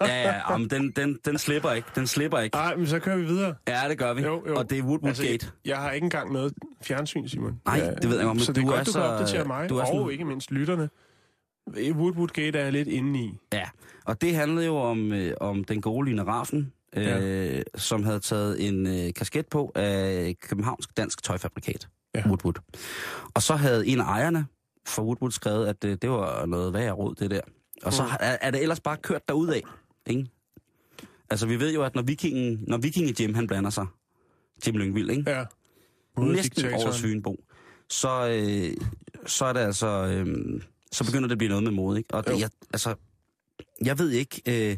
[0.00, 1.88] ja, ja, ja, men den, den, den slipper ikke.
[1.94, 2.56] Den slipper ikke.
[2.56, 3.54] Nej, men så kører vi videre.
[3.68, 4.22] Ja, det gør vi.
[4.22, 4.56] Jo, jo.
[4.56, 5.46] Og det er Woodwood Altså, Gate.
[5.64, 7.60] jeg, har ikke engang noget fjernsyn, Simon.
[7.66, 8.98] Nej, ja, det ved jeg godt, men Så det er du godt, er du så-
[9.00, 10.88] kan opdatere mig, du er og sådan- ikke mindst lytterne.
[11.90, 13.32] Woodwood Gate er jeg lidt inde i.
[13.52, 13.64] Ja,
[14.04, 17.62] og det handlede jo om, øh, om den gode Line Raffen, øh, Ja.
[17.76, 21.88] som havde taget en øh, kasket på af Københavnsk Dansk Tøjfabrikat.
[22.14, 22.22] Ja.
[22.26, 22.54] Woodwood.
[23.34, 24.46] Og så havde en af ejerne
[24.86, 27.40] for Woodwood skrevet, at øh, det var noget værre råd, det der.
[27.82, 28.08] Og så Mm.
[28.20, 29.60] er, er det ellers bare kørt derudad,
[30.06, 30.26] ikke?
[31.30, 33.86] Altså, vi ved jo, at når vikingen, når vikinge Jim, han blander sig,
[34.66, 35.30] Jim Lyngvild, ikke?
[35.30, 35.36] Ja.
[35.38, 36.74] næsten Modediktatoren.
[36.74, 37.36] over Svinbo,
[37.88, 38.86] så, øh,
[39.26, 42.14] så er det altså, øh, så begynder det at blive noget med mode, ikke?
[42.14, 42.38] Og det, Jo.
[42.38, 42.94] jeg, altså,
[43.84, 44.76] jeg ved ikke, øh,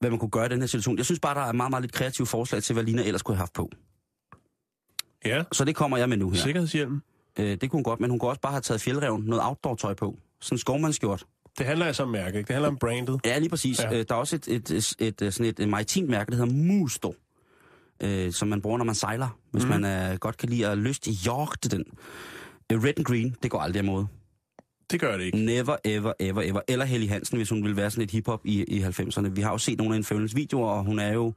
[0.00, 0.96] hvad man kunne gøre i den her situation.
[0.96, 3.34] Jeg synes bare, der er meget, meget lidt kreative forslag til, hvad Lina ellers kunne
[3.36, 3.70] have haft på.
[5.24, 6.36] Ja, Så det kommer jeg med nu her.
[6.38, 7.00] sikkerhedshjelm.
[7.38, 9.94] Øh, det kunne hun godt, men hun kunne også bare have taget fjeldreven, noget outdoor-tøj
[9.94, 10.18] på.
[10.40, 11.24] Sådan en skovmandsskjort.
[11.58, 12.48] Det handler altså om mærke, ikke?
[12.48, 13.20] Det handler om brandet.
[13.24, 13.80] Ja, lige præcis.
[13.80, 13.98] Ja.
[13.98, 16.36] Øh, der er også et, et, et, et, et, sådan et, et maritimt mærke, der
[16.36, 17.14] hedder Musto,
[18.02, 19.70] øh, som man bruger, når man sejler, hvis mm.
[19.70, 21.84] Man øh, godt kan lide at lyst i jagte den.
[22.72, 24.04] Øh, Red and Green, det går aldrig imod.
[24.90, 25.38] Det gør det ikke.
[25.38, 26.60] Never, ever, ever, ever.
[26.68, 29.28] Eller Helly Hansen, hvis hun ville være sådan lidt hiphop i, i 90'erne.
[29.28, 31.32] Vi har jo set nogle af hendes videoer, og hun er jo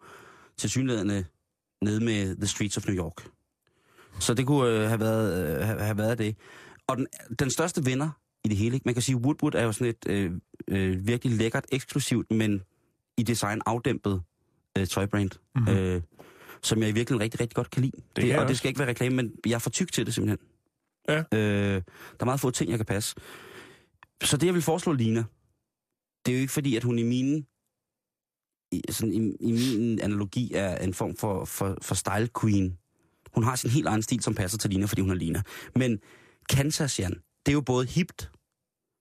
[0.57, 1.25] til synlædende
[1.81, 3.27] nede med The Streets of New York.
[4.19, 6.35] Så det kunne øh, have, været, øh, have, været det.
[6.87, 7.07] Og den,
[7.39, 8.09] den største vinder
[8.45, 10.31] i det hele, man kan sige, Woodwood er jo sådan et øh,
[10.67, 12.61] øh, virkelig lækkert, eksklusivt, men
[13.17, 14.21] i design afdæmpet
[14.77, 15.73] øh, tøjbrand, mm-hmm.
[15.73, 16.01] øh,
[16.63, 17.97] som jeg i virkeligheden rigtig, rigtig godt kan lide.
[18.15, 18.57] Det, jeg og det også.
[18.57, 20.47] skal ikke være reklame, men jeg er for tyk til det simpelthen.
[21.09, 21.23] Ja.
[21.33, 23.15] Øh, der er meget få ting, jeg kan passe.
[24.23, 25.23] Så det, jeg vil foreslå Lina,
[26.25, 27.45] det er jo ikke fordi, at hun i min,
[28.71, 32.77] i, sådan, i, i min analogi er en form for, for, for style queen.
[33.35, 35.41] Hun har sin helt egen stil, som passer til Lina, fordi hun er Lina.
[35.75, 35.99] Men
[36.49, 37.11] Kansas, Jan,
[37.45, 38.31] det er jo både hipt,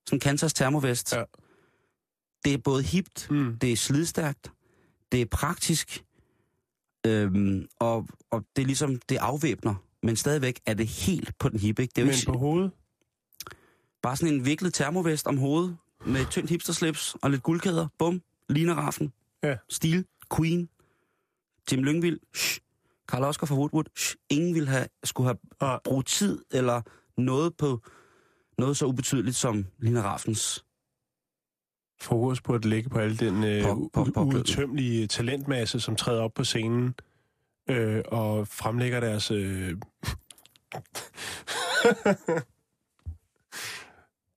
[0.06, 1.12] sådan Kansas termovest.
[1.12, 1.22] Ja.
[2.44, 3.58] Det er både hipt, Mm.
[3.58, 4.52] det er slidstærkt,
[5.12, 6.04] det er praktisk,
[7.06, 9.74] øhm, og, og det er ligesom, det afvæbner.
[10.02, 11.92] Men stadigvæk er det helt på den hippe, ikke?
[11.92, 12.70] Det er jo Men ikke på hovedet,
[14.02, 17.88] bare sådan en viklet termovest om hovedet, med et tyndt hipsterslips og lidt guldkæder.
[17.98, 19.12] Bum, Lina Raffen.
[19.42, 19.56] Ja.
[19.68, 20.04] Stil,
[20.36, 20.68] Queen,
[21.72, 22.58] Jim Lyngvild, shh.
[23.08, 24.14] Karl Oscar fra Woodwood, shh.
[24.30, 26.82] Ingen ville have, skulle have brugt tid eller
[27.20, 27.80] noget på
[28.58, 30.64] noget så ubetydeligt som Lina Raffens.
[32.00, 36.22] fokus på at lægge på al den øh, På- på- på- udtømmelige talentmasse, som træder
[36.22, 36.94] op på scenen
[37.70, 39.30] øh, og fremlægger deres...
[39.30, 39.74] Øh,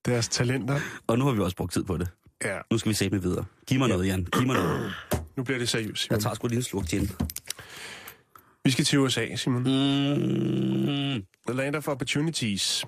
[0.06, 0.80] deres talenter.
[1.08, 2.10] Og nu har vi også brugt tid på det.
[2.44, 3.46] Ja, Nu skal vi se med videre.
[3.68, 3.94] Giv mig Ja.
[3.94, 4.26] noget, Jan.
[4.26, 4.94] Giv mig noget.
[5.38, 6.10] nu bliver det seriøst.
[6.10, 7.10] Jeg tager sgu lige en slurk gin.
[8.68, 9.64] Vi skal til USA, Simon.
[9.64, 11.26] Mm.
[11.48, 12.86] The Land of Opportunities.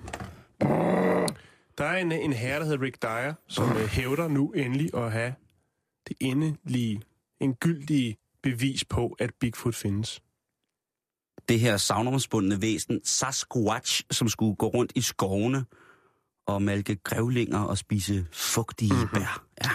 [1.78, 5.12] Der er en, en herre, der hedder Rick Dyer, som øh, hævder nu endelig at
[5.12, 5.34] have
[6.08, 7.02] det endelige,
[7.40, 10.22] en gyldig bevis på, at Bigfoot findes.
[11.48, 15.64] Det her savnomsbundne væsen, Sasquatch, som skulle gå rundt i skovene
[16.46, 19.08] og malke grævlinger og spise fugtige mm-hmm.
[19.14, 19.44] bær.
[19.64, 19.70] Ja.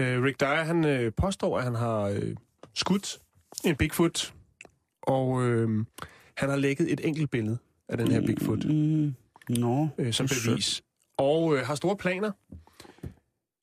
[0.00, 2.36] Øh, Rick Dyer, han øh, påstår, at han har øh,
[2.74, 3.18] skudt
[3.64, 4.34] en Bigfoot,
[5.02, 5.84] og øh,
[6.36, 7.58] han har lægget et enkelt billede
[7.88, 9.14] af den her Bigfoot Mm,
[9.48, 10.82] Nå, øh, som bevis.
[11.16, 12.32] Og øh, har store planer.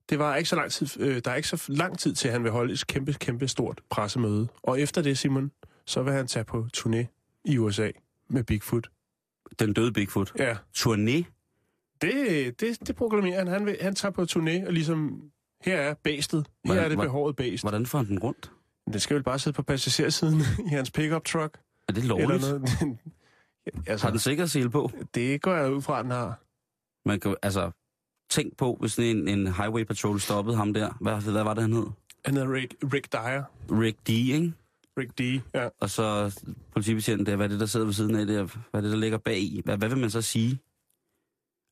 [0.10, 2.32] Det var ikke så lang tid, øh, der er ikke så lang tid til, at
[2.34, 4.48] han vil holde et kæmpe, kæmpe stort pressemøde.
[4.64, 5.52] Og efter det, Simon,
[5.86, 7.06] så vil han tage på turné
[7.46, 7.92] i USA
[8.30, 8.88] med Bigfoot.
[9.60, 10.32] Den døde Bigfoot.
[10.40, 11.24] Ja, Turné.
[12.02, 13.48] det, det, det proklamerer han.
[13.48, 15.22] Han, vil, han tager på turné, og ligesom,
[15.66, 16.40] her er bæstet.
[16.40, 17.64] Her Hvordan- er det behåret bæst.
[17.64, 18.52] Hvordan får han den rundt?
[18.94, 21.58] Det skal vel bare sidde på passagersiden i hans pickup truck.
[21.88, 22.42] Er det Eller lovligt?
[22.42, 22.98] noget.
[23.88, 24.92] altså, Har den sikkerhedssele på?
[25.16, 26.40] det går jeg ud fra, at den har.
[27.06, 27.72] Man kan, altså,
[28.30, 30.98] tænk på, hvis en, en highway patrol stoppede ham der.
[31.02, 31.86] Hvad, hvad var det, han hed?
[32.26, 33.44] Han hedder Rick, Rick Dyer.
[33.72, 34.54] Rick D, ikke?
[34.98, 35.42] Rick D.
[35.54, 35.68] Ja.
[35.80, 36.36] Og så
[36.72, 38.44] politibetjenten der, hvad er det, der sidder ved siden af der?
[38.44, 39.62] Hvad er det, der ligger bag i?
[39.66, 40.60] Hvad, hvad vil man så sige?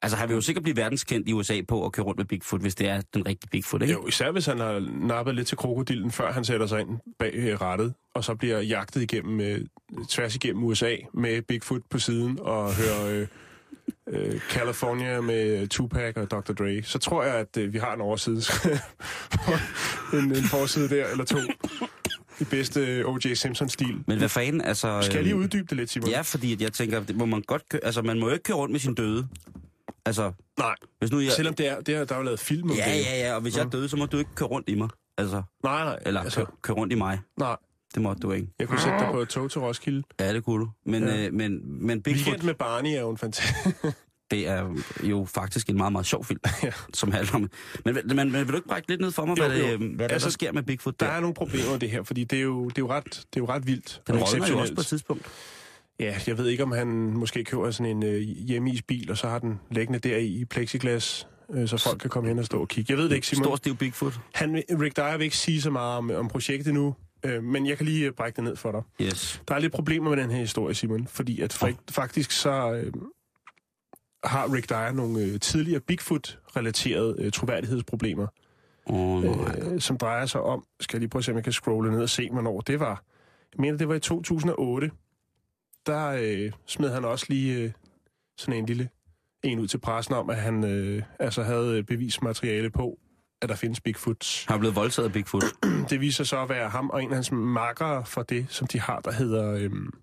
[0.06, 2.62] Altså, han vil jo sikkert blive verdenskendt i USA på at køre rundt med Bigfoot,
[2.62, 3.94] hvis det er den rigtige Bigfoot, ikke?
[3.94, 6.90] Jo, især hvis han har nappet lidt til krokodillen, før han sætter sig ind
[7.20, 9.62] bag øh, rattet, og så bliver jagtet igennem, øh,
[10.10, 13.28] tværs igennem USA med Bigfoot på siden, og hører øh,
[14.10, 16.54] øh, California med Tupac og Dr.
[16.54, 16.84] Dre.
[16.84, 18.42] Så tror jeg, at øh, vi har en overside.
[20.14, 21.38] en, en forside der, eller to.
[22.40, 23.34] I bedste O.J.
[23.34, 24.04] Simpson-stil.
[24.08, 25.02] Men hvad fanden, altså...
[25.02, 26.10] Skal jeg lige øhm, uddybe det lidt, Simon?
[26.10, 28.72] Ja, fordi jeg tænker, må man godt køre, altså man må jo ikke køre rundt
[28.72, 29.28] med sin døde.
[30.06, 31.32] Altså, Nej, hvis nu jeg...
[31.32, 33.06] selvom det er, det er, der er jo lavet film om Ja, det.
[33.06, 34.90] ja, ja, og hvis jeg er død, så må du ikke køre rundt i mig.
[35.18, 36.00] Altså, Nej, nej.
[36.06, 37.20] eller altså, køre, køre rundt i mig.
[37.38, 37.56] nej.
[37.94, 38.48] Det må du ikke.
[38.60, 40.04] Jeg kunne sætte dig på et tog til Roskilde.
[40.20, 40.70] Ja, det kunne du.
[40.86, 41.26] Men, Ja.
[41.26, 43.78] øh, men, men Bigfoot, Weekend med Barney er jo en fantastisk...
[44.32, 46.72] det er jo faktisk en meget, meget sjov film, Ja.
[46.94, 47.50] som handler om...
[47.86, 49.96] Men, men, men vil du ikke brække lidt ned for mig, Jo, hvad, det, jo.
[49.96, 51.14] hvad altså, der sker med Bigfoot Der der?
[51.14, 53.14] er nogle problemer med det her, fordi det er jo, det er jo, ret, det
[53.16, 54.02] er jo ret vildt.
[54.08, 55.26] Den og rådner jo også på et tidspunkt.
[56.00, 59.40] Ja, jeg ved ikke, om han måske køber sådan en øh, hjemmeisbil, og så har
[59.40, 62.92] den liggende der i, plexiglas, øh, så folk kan komme hen og stå og kigge.
[62.92, 63.44] Jeg ved det ikke, Simon.
[63.44, 64.14] Stor stiv Bigfoot.
[64.34, 67.78] Han, Rick Dyer vil ikke sige så meget om, om projektet nu, øh, men jeg
[67.78, 69.08] kan lige øh, brække det ned for dig.
[69.08, 69.42] Yes.
[69.48, 72.94] Der er lidt problemer med den her historie, Simon, fordi at fakt, faktisk så øh,
[74.24, 78.28] har Rick Dyer nogle øh, tidligere Bigfoot-relaterede øh, troværdighedsproblemer,
[78.86, 81.54] oh, øh, som drejer sig om, skal jeg lige prøve at se, om jeg kan
[81.54, 83.04] scrolle ned og se, hvornår det var.
[83.54, 84.92] Jeg mener, det var i 2008.
[85.86, 87.72] Der øh, smed han også lige øh,
[88.38, 88.90] sådan en lille
[89.44, 93.00] en ud til pressen om, at han øh, altså havde øh, bevismateriale på,
[93.42, 94.46] at der findes Bigfoots.
[94.46, 95.44] Han er blevet voldtaget af Bigfoot.
[95.90, 98.80] Det viser sig at være ham og en af hans makkere for det, som de
[98.80, 99.94] har, der hedder øhm,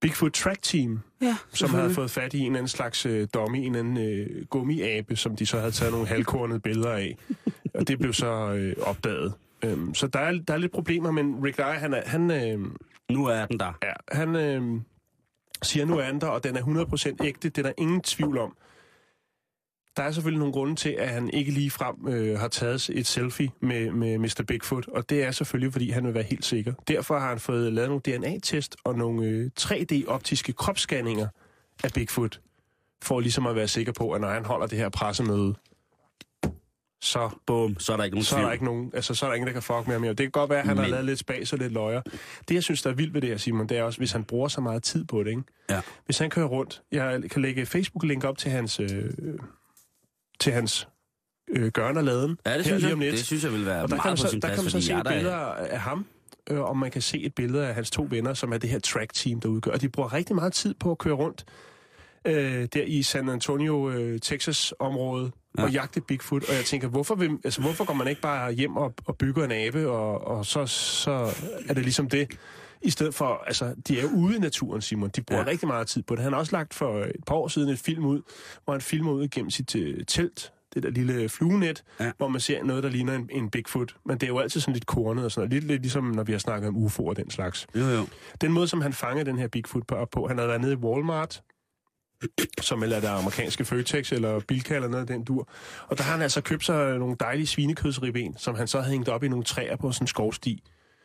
[0.00, 3.56] Bigfoot Track Team, Ja, som havde fået fat i en eller anden slags øh, dummy,
[3.56, 7.16] en eller anden øh, gummiabe, som de så havde taget nogle halvkornede billeder af.
[7.74, 9.32] Og det blev så øh, opdaget.
[9.64, 12.70] Øhm, så der er, der er lidt problemer, men Rick Dyer, han, er, han, øh,
[13.10, 13.72] nu er den der.
[13.82, 14.80] ja, han øh,
[15.62, 16.62] siger, nu er den der, og den er
[17.20, 17.48] 100% ægte.
[17.48, 18.56] Det er der ingen tvivl om.
[19.96, 23.06] Der er selvfølgelig nogle grunde til, at han ikke lige frem øh, har taget et
[23.06, 24.44] selfie med, med Mr.
[24.48, 26.72] Bigfoot, og det er selvfølgelig, fordi han vil være helt sikker.
[26.88, 31.28] Derfor har han fået lavet nogle DNA-test og nogle øh, 3D-optiske kropsscanninger
[31.84, 32.40] af Bigfoot,
[33.02, 35.54] for ligesom at være sikker på, at når han holder det her pressemøde,
[37.00, 39.30] så, Bum, så er der ikke nogen så er der ikke nogen, altså, så er
[39.30, 40.10] der ingen, der kan fuck med mere.
[40.10, 40.84] Det kan godt være, at han Men...
[40.84, 42.02] har lavet lidt spas og lidt løjer.
[42.48, 44.24] Det, jeg synes, der er vildt ved det her, Simon, det er også, hvis han
[44.24, 45.42] bruger så meget tid på det, ikke?
[45.70, 45.80] Ja.
[46.04, 49.10] Hvis han kører rundt, jeg kan lægge Facebook-link op til hans, øh,
[50.40, 50.88] til hans
[51.50, 52.38] øh, gørn og laden.
[52.46, 54.22] Ja, det synes, jeg, det synes jeg vil være og der meget kan, man på
[54.22, 56.06] så, sin der plads, kan man så se jeg er billeder af ham,
[56.50, 58.78] øh, og man kan se et billede af hans to venner, som er det her
[58.78, 59.72] track-team, der udgør.
[59.72, 61.44] Og de bruger rigtig meget tid på at køre rundt
[62.24, 65.64] øh, der i San Antonio, øh, Texas-området, ja.
[65.64, 66.48] Og jagte Bigfoot.
[66.48, 69.44] Og jeg tænker, hvorfor, vil, altså, hvorfor går man ikke bare hjem og, og bygger
[69.44, 71.12] en abe, og, og så, så
[71.68, 72.28] er det ligesom det?
[72.82, 75.08] I stedet for, altså, de er jo ude i naturen, Simon.
[75.08, 75.48] De bruger ja.
[75.48, 76.22] Rigtig meget tid på det.
[76.22, 78.22] Han har også lagt for et par år siden et film ud,
[78.64, 82.12] hvor han filmer ud gennem sit øh, telt, det der lille fluenet, ja.
[82.16, 83.94] Hvor man ser noget, der ligner en, en Bigfoot.
[84.06, 85.62] Men det er jo altid sådan lidt kornet og sådan noget.
[85.62, 87.66] Lidt, lidt ligesom, når vi har snakket om UFO og den slags.
[87.74, 88.06] Jo, jo.
[88.40, 90.72] Den måde, som han fangede den her Bigfoot på, op på, han havde været nede
[90.72, 91.42] i Walmart,
[92.60, 95.48] som eller det amerikanske Føtex eller Bilka eller noget af den dur.
[95.88, 99.08] Og der har han altså købt sig nogle dejlige svinekødsribben, som han så havde hængt
[99.08, 100.62] op i nogle træer på sådan en skovsti.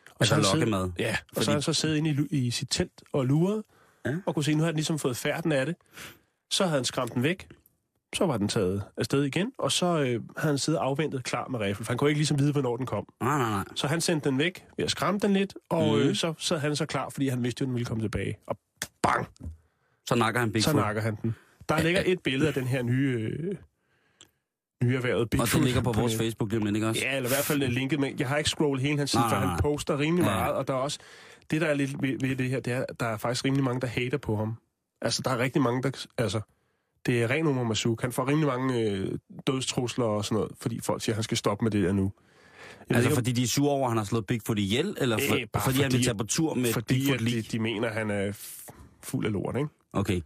[0.09, 0.93] Og Altså har han siddet-.
[0.99, 3.63] Ja, og Fordi- så har han så siddet inde i, i sit telt og luret,
[4.05, 4.15] ja.
[4.25, 5.75] Og kunne se, nu har han ligesom fået færden af det.
[6.51, 7.47] Så havde han skræmt den væk,
[8.15, 11.59] så var den taget afsted igen, og så øh, havde han siddet afventet klar med
[11.59, 13.05] rifle, for han kunne ikke ligesom vide, hvornår den kom.
[13.21, 13.63] Nej, nej, nej.
[13.75, 16.07] Så han sendte den væk ved at skræmme den lidt, og Mhm.
[16.07, 18.37] øh, så sad han så klar, fordi han vidste at den ville komme tilbage.
[18.47, 18.57] Og
[19.01, 19.27] bang,
[20.09, 20.75] Så nakker han så Bigfoot.
[20.75, 21.35] nakker han den.
[21.69, 23.55] Der ligger et billede af den her nye, øh,
[24.83, 25.49] nye erhvervet Bigfoot.
[25.53, 26.15] Og det ligger på vores.
[26.17, 27.01] Facebook, lige om lidt, ikke også?
[27.05, 29.35] Ja, eller i hvert fald linket, men jeg har ikke scrollet hele hans side, for
[29.35, 30.99] han poster rimelig meget, og der er også,
[31.51, 33.81] det der er lidt ved, ved det her, det er, der er faktisk rimelig mange,
[33.81, 34.55] der hater på ham.
[35.01, 36.41] Altså, der er rigtig mange, der, altså,
[37.05, 38.01] det er ren Omar Masuk.
[38.01, 39.11] Han får rimelig mange øh,
[39.47, 42.11] dødstrusler og sådan noget, fordi folk siger, at han skal stoppe med det der nu.
[42.89, 45.17] Jeg Altså ikke, fordi de er sure over, at han har slået Bigfoot ihjel, eller
[45.29, 47.41] for, Øh, bare fordi, han vil fordi- tage på tur med fordi Bigfoot at de,
[47.41, 48.31] de mener, at han er
[49.03, 49.69] fuld af lort, ikke?
[49.93, 50.21] Okay.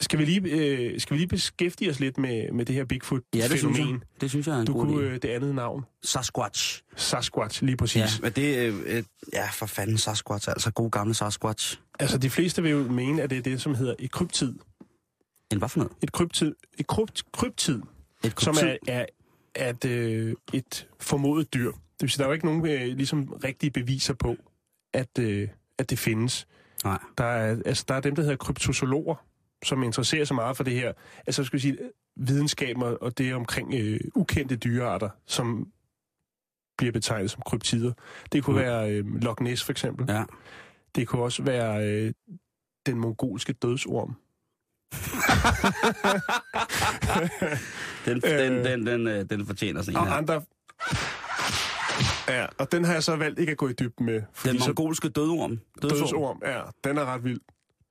[0.00, 2.84] Skal vi lige, øh, skal vi lige beskæftige os lidt med, med det her Ja,
[2.84, 3.94] det synes Bigfoot-fænomen?
[3.94, 4.20] jeg.
[4.20, 5.84] Det synes jeg er en du god kunne øh, det andet navn.
[6.02, 6.82] Sasquatch.
[6.96, 7.96] Sasquatch, lige præcis.
[7.96, 11.78] Ja, men det øh, øh, ja, for fanden Sasquatch, altså god gamle Sasquatch.
[12.00, 14.54] Altså, de fleste vil jo mene, at det er det, som hedder et kryptid.
[15.52, 15.92] En hvad for noget?
[16.02, 17.82] Et kryptid, et krypt, kryptid
[18.24, 18.76] Et som kryptid?
[18.88, 18.98] er,
[19.54, 21.70] er at, øh, et formodet dyr.
[21.72, 24.36] Det vil sige, der er jo ikke nogen øh, ligesom, rigtige beviser på,
[24.92, 25.48] at, øh,
[25.78, 26.46] at det findes.
[26.84, 26.98] Nej.
[27.18, 29.14] Der er, altså, der er dem, der hedder kryptozoologer,
[29.64, 30.92] som interesserer sig meget for det her.
[31.26, 31.78] Altså, skal vi sige,
[32.16, 35.68] videnskab og, det omkring øh, ukendte dyrearter, som
[36.78, 37.92] bliver betegnet som kryptider.
[38.32, 38.62] Det kunne Mm.
[38.62, 40.06] være øh, Loch Ness, for eksempel.
[40.08, 40.24] Ja.
[40.94, 42.12] Det kunne også være øh,
[42.86, 44.16] den mongolske dødsorm.
[48.04, 48.30] Den, Øh.
[48.38, 50.14] den, den, den, øh, den fortjener en Og her.
[50.14, 50.42] andre...
[52.28, 54.22] Ja, og den har jeg så valgt ikke at gå i dybden med.
[54.44, 55.58] Den mongolske dødorm.
[55.82, 55.98] Dødsorm.
[55.98, 57.40] dødsorm, ja, den er ret vild.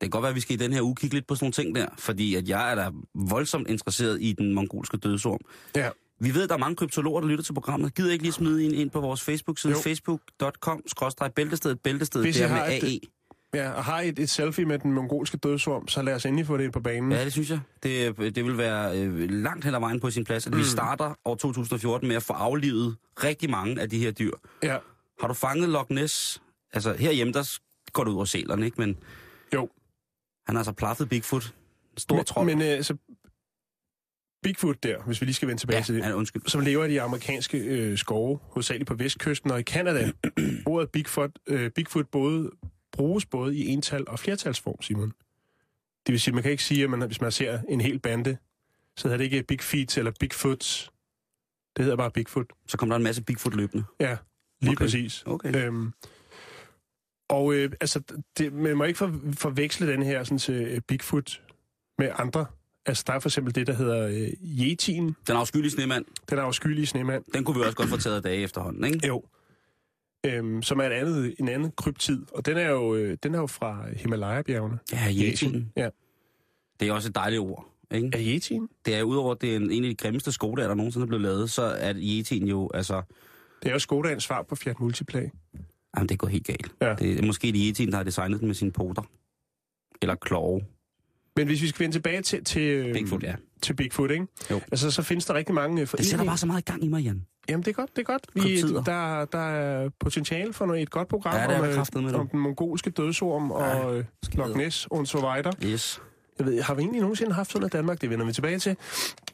[0.00, 1.52] kan godt være, at vi skal i den her uge kigge lidt på sådan nogle
[1.52, 5.38] ting der, fordi at jeg er da voldsomt interesseret i den mongolske dødsorm.
[5.76, 7.94] Ja, Vi ved, at der er mange kryptologer, der lytter til programmet.
[7.94, 12.98] Gider ikke lige smide en ind på vores Facebook-side, facebook.com-bæltestedet, bæltestedet, der med AE.
[13.54, 16.46] Ja, og har I et, et selfie med den mongolske dødsorm, så lad os endelig
[16.46, 17.12] få det ind på banen.
[17.12, 17.60] Ja, det synes jeg.
[17.82, 20.58] Det, det vil være øh, langt hen ad vejen på sin plads, at mm.
[20.58, 24.32] vi starter år 2014 med at få aflivet rigtig mange af de her dyr.
[24.62, 24.78] ja.
[25.20, 26.42] Har du fanget Loch Ness?
[26.72, 27.58] Altså, herhjemme, der
[27.92, 28.80] går du ud over sælerne, ikke?
[28.80, 28.96] Men
[29.54, 29.68] Jo.
[30.46, 31.54] han har altså plaffet Bigfoot.
[31.96, 32.46] Stor men, trold.
[32.46, 32.96] Men øh, så
[34.42, 36.42] Bigfoot der, hvis vi lige skal vende tilbage ja, til det, ja, undskyld.
[36.46, 40.12] som lever i de amerikanske øh, skove, hovedsageligt på vestkysten og i Kanada.
[40.66, 42.50] Ordet Bigfoot, øh, Bigfoot både,
[42.98, 45.12] bruges både i ental og flertalsform, Simon.
[46.06, 48.36] Det vil sige, man kan ikke sige, at man, hvis man ser en hel bande,
[48.96, 50.90] så hedder det ikke Big Feet eller Bigfoots.
[51.76, 52.46] Det hedder bare Bigfoot.
[52.66, 53.84] Så kommer der en masse Bigfoot løbende.
[54.00, 54.16] Ja,
[54.60, 54.84] lige Okay.
[54.84, 55.22] præcis.
[55.26, 55.66] Okay.
[55.66, 55.92] Øhm,
[57.28, 58.00] og øh, altså,
[58.38, 61.42] det, man må ikke for, forveksle den her sådan, til øh, Bigfoot
[61.98, 62.46] med andre.
[62.86, 64.28] Altså, der er for eksempel det, der hedder øh,
[64.60, 65.16] Yetien.
[65.26, 67.24] Den afskyelige snemand, Den afskyelige snemand.
[67.34, 69.06] den kunne vi også godt få taget af dage efterhånden, ikke?
[69.06, 69.24] Jo.
[70.26, 72.26] Øhm, som er et andet, en anden kryptid.
[72.32, 74.78] Og den er jo, øh, den er jo fra Himalaya-bjergene.
[74.92, 75.72] Ja, Yetien.
[75.76, 75.88] Ja.
[76.80, 78.10] Det er også et dejligt ord, ikke?
[78.12, 78.68] Er Yetien?
[78.86, 81.08] Det er udover, at det er en, en af de grimmeste skodaer, der nogensinde er
[81.08, 83.02] blevet lavet, så er Yetien jo, altså...
[83.62, 85.28] Det er jo Skodans svar på Fiat Multipla.
[85.96, 86.72] Jamen, det går helt galt.
[86.82, 86.94] Ja.
[86.94, 89.02] Det er måske det Yetien, der har designet den med sine poter.
[90.02, 90.60] Eller klove.
[91.36, 93.34] Men hvis vi skal vende tilbage til, til, Bigfoot, ja.
[93.62, 94.26] til Bigfoot, ikke?
[94.50, 94.60] Jo.
[94.72, 96.30] Altså, så findes der rigtig mange øh, Det sætter foreninger.
[96.30, 97.26] bare så meget i gang i mig, Jan.
[97.48, 98.26] Jamen, det er godt, det er godt.
[98.34, 102.16] Vi, der, der er potentiale for noget, et godt program Ja, om, øh, kraftedeme, du.
[102.16, 105.52] om den mongolske dødsorm og øh, Loch Ness og så videre.
[105.72, 106.00] Yes.
[106.38, 108.00] Jeg ved, har vi egentlig nogensinde haft sådan i Danmark?
[108.00, 108.76] Det vender vi tilbage til.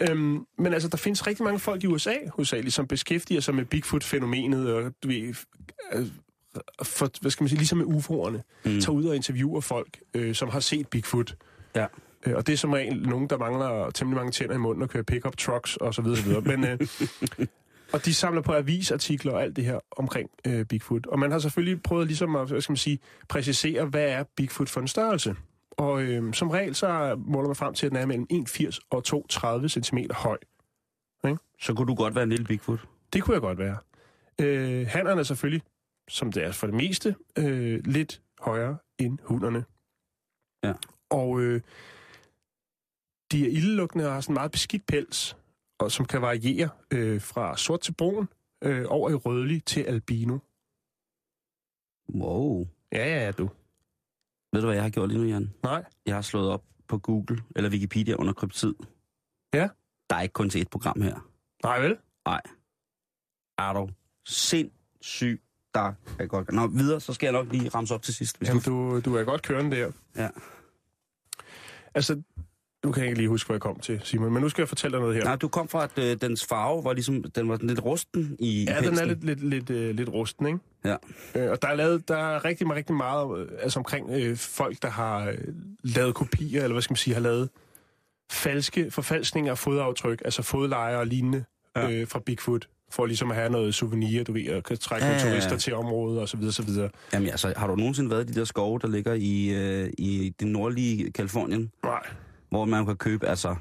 [0.01, 3.65] Øhm, men altså, der findes rigtig mange folk i USA, hovedsageligt, som beskæftiger sig med
[3.65, 5.35] Bigfoot-fænomenet, og du ved,
[5.93, 6.07] øh,
[6.83, 8.81] for, hvad skal man sige, ligesom med UFO'erne, mm.
[8.81, 11.37] tager ud og interviewer folk, øh, som har set Bigfoot.
[11.77, 11.87] Ja.
[12.27, 14.89] Øh, og det er som regel nogen, der mangler temmelig mange tænder i munden og
[14.89, 16.41] kører pickup trucks og så videre, så videre.
[16.41, 16.79] Men, øh,
[17.95, 21.07] og de samler på avisartikler og alt det her omkring øh, Bigfoot.
[21.07, 24.69] Og man har selvfølgelig prøvet ligesom at, hvad skal man sige, præcisere, hvad er Bigfoot
[24.69, 25.37] for en størrelse.
[25.71, 29.03] Og øh, som regel så måler man frem til, at den er mellem 1,80 og
[29.63, 30.39] 2,30 cm høj.
[31.61, 32.81] Så kunne du godt være en lille Bigfoot.
[33.13, 33.77] Det kunne jeg godt være.
[34.41, 35.63] Øh, hannerne er selvfølgelig,
[36.09, 39.65] som det er for det meste, øh, lidt højere end hunderne.
[40.65, 40.73] Ja.
[41.11, 41.61] Og øh,
[43.33, 45.37] de er ildelugtende og har sådan en meget beskidt pels,
[45.79, 48.29] og som kan variere øh, fra sort til brun,
[48.65, 50.39] øh, over i rødlig til albino.
[52.15, 52.69] Wow.
[52.93, 53.51] Ja, ja, ja, du.
[54.53, 55.55] Ved du, hvad jeg har gjort lige nu, Jan?
[55.63, 55.85] Nej.
[56.07, 58.75] Jeg har slået op på Google eller Wikipedia under kryptid.
[59.55, 59.69] Ja.
[60.11, 61.31] Der er ikke kun til et program her.
[61.63, 61.97] Nej, vel?
[62.27, 62.41] Nej.
[63.59, 63.89] Er du
[64.25, 65.43] sindssyg,
[65.75, 66.53] der er godt...
[66.53, 68.39] Nå, videre, så skal jeg nok lige ramse op til sidst.
[68.39, 68.71] Hvis Jamen, du...
[68.71, 69.93] du, du er godt kørende der.
[70.17, 70.29] Ja.
[71.95, 72.23] Altså,
[72.85, 74.69] nu kan jeg ikke lige huske, hvor jeg kom til, Simon, men nu skal jeg
[74.69, 75.25] fortælle dig noget her.
[75.25, 77.23] Nej, du kom fra, at øh, dens farve var ligesom...
[77.23, 80.47] Den var lidt rusten i i Ja, den er lidt, lidt, lidt, øh, lidt rusten,
[80.47, 80.59] ikke?
[80.85, 80.97] Ja.
[81.35, 84.83] Øh, og der er, lavet, der er rigtig, rigtig meget øh, altså omkring øh, folk,
[84.83, 85.35] der har øh,
[85.83, 87.49] lavet kopier, eller hvad skal man sige, har lavet
[88.33, 91.45] falske forfalskninger af fodaftryk, altså fodlejer og lignende
[91.77, 91.91] Ja.
[91.91, 95.13] øh, fra Bigfoot, for ligesom at have noget souvenir, du ved, og kan trække Ja,
[95.13, 96.91] ja, ja, turister til området, og så videre, så videre.
[97.13, 100.35] Jamen altså, har du nogensinde været i de der skove, der ligger i, øh, i
[100.41, 102.03] det nordlige Kalifornien, Nej,
[102.55, 103.57] hvor man kan købe, altså...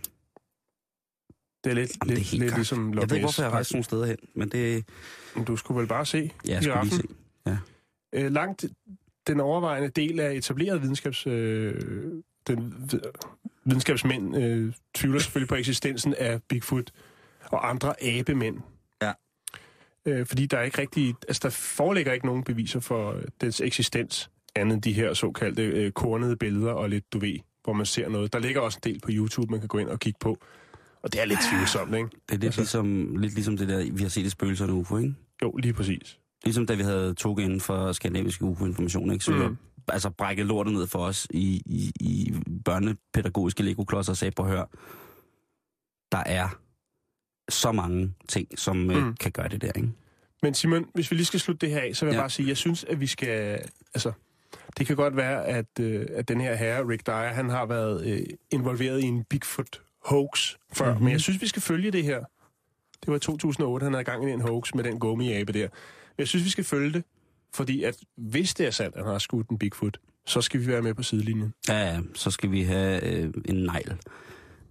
[1.63, 2.58] det er lidt, Jamen, det er lidt, lidt gak.
[2.58, 3.71] ligesom Jeg ved ikke, hvorfor jeg har Ness.
[3.71, 4.86] rejst nogle steder hen, men det...
[5.47, 7.58] Du skulle vel bare se Ja, jeg skulle lige se.
[8.15, 8.65] Øh, langt
[9.27, 11.27] den overvejende del af etableret videnskabs...
[11.27, 11.82] Øh,
[12.47, 13.12] den, vid-
[13.65, 16.91] videnskabsmænd øh, tvivler selvfølgelig på eksistensen af Bigfoot
[17.45, 18.58] og andre abemænd.
[19.01, 19.12] Ja.
[20.06, 21.15] Øh, fordi der er ikke rigtig...
[21.27, 25.91] Altså, der foreligger ikke nogen beviser for dens eksistens, andet end de her såkaldte øh,
[25.91, 28.34] kornede billeder og lidt, du ved, hvor man ser noget.
[28.34, 30.38] Der ligger også en del på YouTube, man kan gå ind og kigge på.
[31.04, 32.10] Og det er lidt tvivlsomt, ikke?
[32.30, 34.73] Det er lidt, Altså- ligesom, lidt ligesom det der, vi har set i spøgelser nu,
[34.80, 35.13] UFO, ikke?
[35.41, 36.19] Jo, lige præcis.
[36.43, 39.26] Ligesom da vi havde tog inden for skandinavisk UFO-information, ikke?
[39.26, 39.58] Så mm.
[39.88, 42.34] Altså brækket lortet ned for os i, i, i
[42.65, 44.65] børnepædagogiske legoklodser og sagde på hør,
[46.12, 46.49] der er
[47.49, 48.89] så mange ting, som mm.
[48.91, 49.15] øh, Mm.
[49.15, 49.89] kan gøre det der, ikke?
[50.43, 52.21] Men Simon, hvis vi lige skal slutte det her af, så vil jeg Ja.
[52.21, 53.60] bare sige, jeg synes, at vi skal...
[53.94, 54.12] Altså,
[54.78, 58.06] det kan godt være, at, øh, at den her herre, Rick Dyer, han har været
[58.06, 60.86] øh, involveret i en Bigfoot hoax før.
[60.86, 60.92] Mhm.
[60.92, 61.04] Mm-hmm.
[61.04, 62.19] Men jeg synes, vi skal følge det her.
[63.02, 65.60] Det var i 2008, han havde gang i en hoax med den gummiabe der.
[65.60, 65.69] Men
[66.17, 67.04] jeg synes, vi skal følge det,
[67.54, 70.67] fordi at hvis det er sandt, at han har skudt en Bigfoot, så skal vi
[70.67, 71.54] være med på sidelinjen.
[71.67, 73.98] Ja, ja, så skal vi have øh, en negl.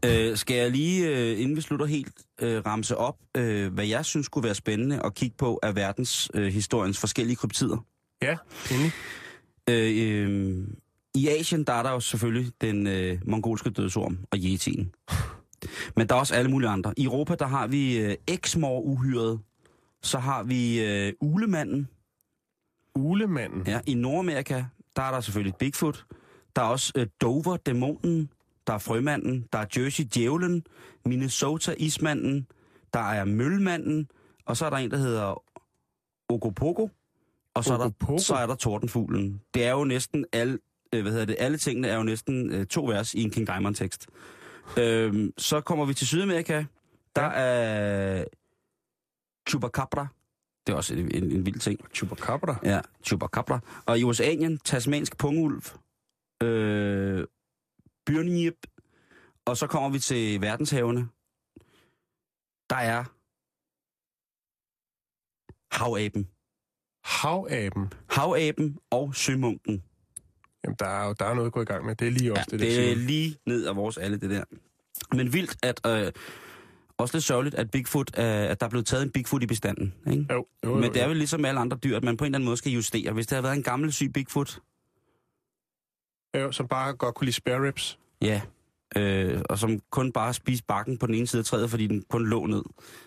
[0.05, 4.05] Øh, skal jeg lige, øh, inden vi slutter helt, øh, ramse op, øh, hvad jeg
[4.05, 7.85] synes kunne være spændende at kigge på af verdenshistoriens øh, historiens forskellige kryptider?
[8.23, 8.37] Ja,
[8.71, 8.93] endelig.
[9.71, 10.69] Øh, øh,
[11.15, 14.95] I Asien, der er der jo selvfølgelig den øh, mongolske dødsorm og yetien.
[15.97, 16.95] Men der er også alle mulige andre.
[16.97, 19.41] I Europa, der har vi øh, Exmoor-uhyret.
[20.03, 21.89] Så har vi øh, Ulemanden.
[22.95, 23.67] Ulemanden.
[23.67, 24.65] Ja, I Nordamerika,
[24.97, 26.05] der er der selvfølgelig Bigfoot.
[26.57, 28.31] Der er også øh, Dover-dæmonen.
[28.67, 29.49] Der er Frømanden.
[29.53, 30.65] Der er Jersey Djævlen.
[31.05, 32.47] Minnesota-ismanden.
[32.93, 34.09] Der er Mølmanden.
[34.47, 35.43] Og så er der en, der hedder
[36.29, 36.89] Ogopogo.
[37.55, 39.43] Og så er, der, så er der Tordenfuglen.
[39.55, 40.59] Det er jo næsten alle,
[40.95, 43.47] øh, hvad hedder det, alle tingene er jo næsten øh, to vers i en King
[43.47, 44.07] Diamond tekst.
[44.79, 46.65] Øhm, så kommer vi til Sydamerika.
[47.17, 48.25] Der er
[49.49, 50.07] Chupacabra.
[50.67, 51.81] Det er også en, en, en vild ting.
[51.95, 52.57] Chupacabra.
[52.65, 53.61] Ja, Chupacabra.
[53.87, 55.63] Og i Oceanien, tasmansk pungulv,
[56.43, 57.27] øh,
[58.07, 58.67] byrnjip,
[59.45, 61.09] og så kommer vi til verdenshavene.
[62.71, 63.05] Der er
[65.79, 66.29] havaben.
[67.05, 67.93] Havaben.
[68.11, 69.83] Havaben og sømunken.
[70.65, 71.95] Jamen, der er jo der er noget at gå i gang med.
[71.95, 74.31] Det er lige også Ja, det, der det er lige ned af vores alle, det
[74.31, 74.45] der.
[75.17, 75.81] Men vildt, at...
[75.87, 76.13] Øh,
[76.99, 79.95] også lidt sørgeligt, at, Bigfoot, øh, at der er blevet taget en Bigfoot i bestanden.
[80.11, 80.27] Ikke?
[80.31, 82.27] Jo, jo, jo, Men det er vel ligesom alle andre dyr, at man på en
[82.27, 83.13] eller anden måde skal justere.
[83.13, 84.59] Hvis det havde været en gammel syg Bigfoot,
[86.37, 87.99] jo, som bare godt kunne lide spare ribs.
[88.23, 88.41] Ja,
[88.97, 92.03] øh, og som kun bare spiser bakken på den ene side af træet, fordi den
[92.11, 92.63] kun lå ned,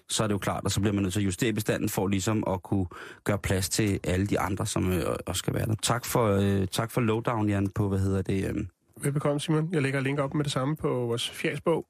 [0.10, 2.08] så er det jo klart, og så bliver man nødt til at justere bestanden for
[2.08, 2.86] ligesom at kunne
[3.24, 5.76] gøre plads til alle de andre, som øh, også skal være der.
[5.84, 8.50] Tak for, øh, tak for lowdown, Jan, på, hvad hedder det?
[8.50, 8.56] Øh.
[9.02, 9.70] Velbekomme, Simon.
[9.74, 11.86] Jeg lægger link op med det samme på vores fjæsbog.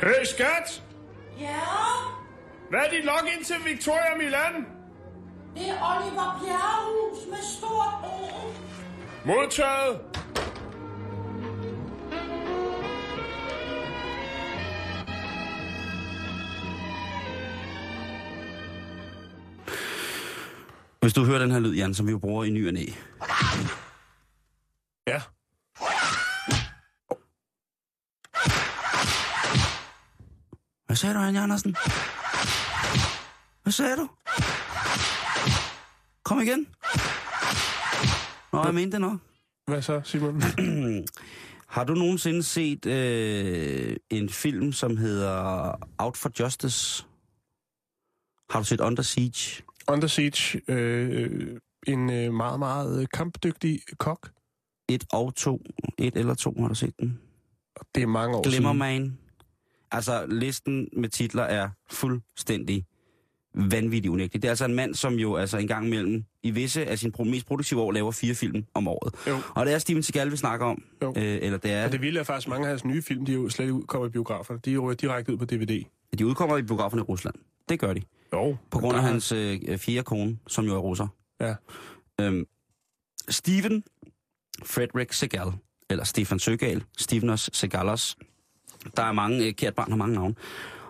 [0.00, 0.82] Hey, skat!
[1.40, 1.56] Ja,
[2.70, 4.66] Hvad er dit login til Victoria Milan?
[5.54, 8.48] det er Oliver Bjerrehus med stort O.
[9.26, 10.23] Modtaget!
[21.04, 22.84] Hvis du hører den her lyd, Jan, som vi jo bruger i ny og næ.
[25.06, 25.20] Ja.
[30.86, 31.76] Hvad sagde du, Jan Andersen?
[33.62, 34.08] Hvad sagde du?
[36.22, 36.66] Kom igen.
[38.52, 39.18] Nå, jeg mente det nok.
[39.66, 40.42] Hvad så, Simon?
[41.74, 47.04] Har du nogensinde set øh, en film, som hedder Out for Justice?
[48.50, 49.62] Har du set Under Siege?
[49.88, 50.60] Under Siege.
[50.68, 51.56] Øh,
[51.86, 54.30] en øh, meget, meget øh, kampdygtig kok.
[54.88, 55.62] Et og to.
[55.98, 57.20] Et eller to, har du set den?
[57.94, 58.52] Det er mange år siden.
[58.58, 59.18] Glimmerman.
[59.90, 62.86] Altså, listen med titler er fuldstændig
[63.54, 64.42] vanvittig unægtelig.
[64.42, 67.12] Det er altså en mand, som jo altså en gang imellem i visse af sine
[67.20, 69.14] pro- mest produktive år laver fire film om året.
[69.28, 69.36] Jo.
[69.54, 70.82] Og det er Steven Seagal, vi snakker om.
[71.02, 71.08] Jo.
[71.16, 73.32] Øh, eller det er, Og det vilde er faktisk, mange af hans nye film, de
[73.32, 74.56] er jo slet ikke udkommer i biografer.
[74.56, 75.82] De er jo direkte ud på DVD.
[76.18, 77.34] de udkommer i biograferne i Rusland.
[77.68, 78.02] Det gør de.
[78.34, 78.56] Jo.
[78.70, 81.08] På grund af hans øh, fjerde kone, som jo er russer.
[81.40, 81.54] Ja.
[82.20, 82.46] Øhm,
[83.28, 83.84] Steven
[84.62, 85.52] Frederick Segal,
[85.90, 88.16] eller Stefan Søgal, Stevenos Segalos.
[88.96, 90.34] Der er mange, øh, kært barn har mange navne.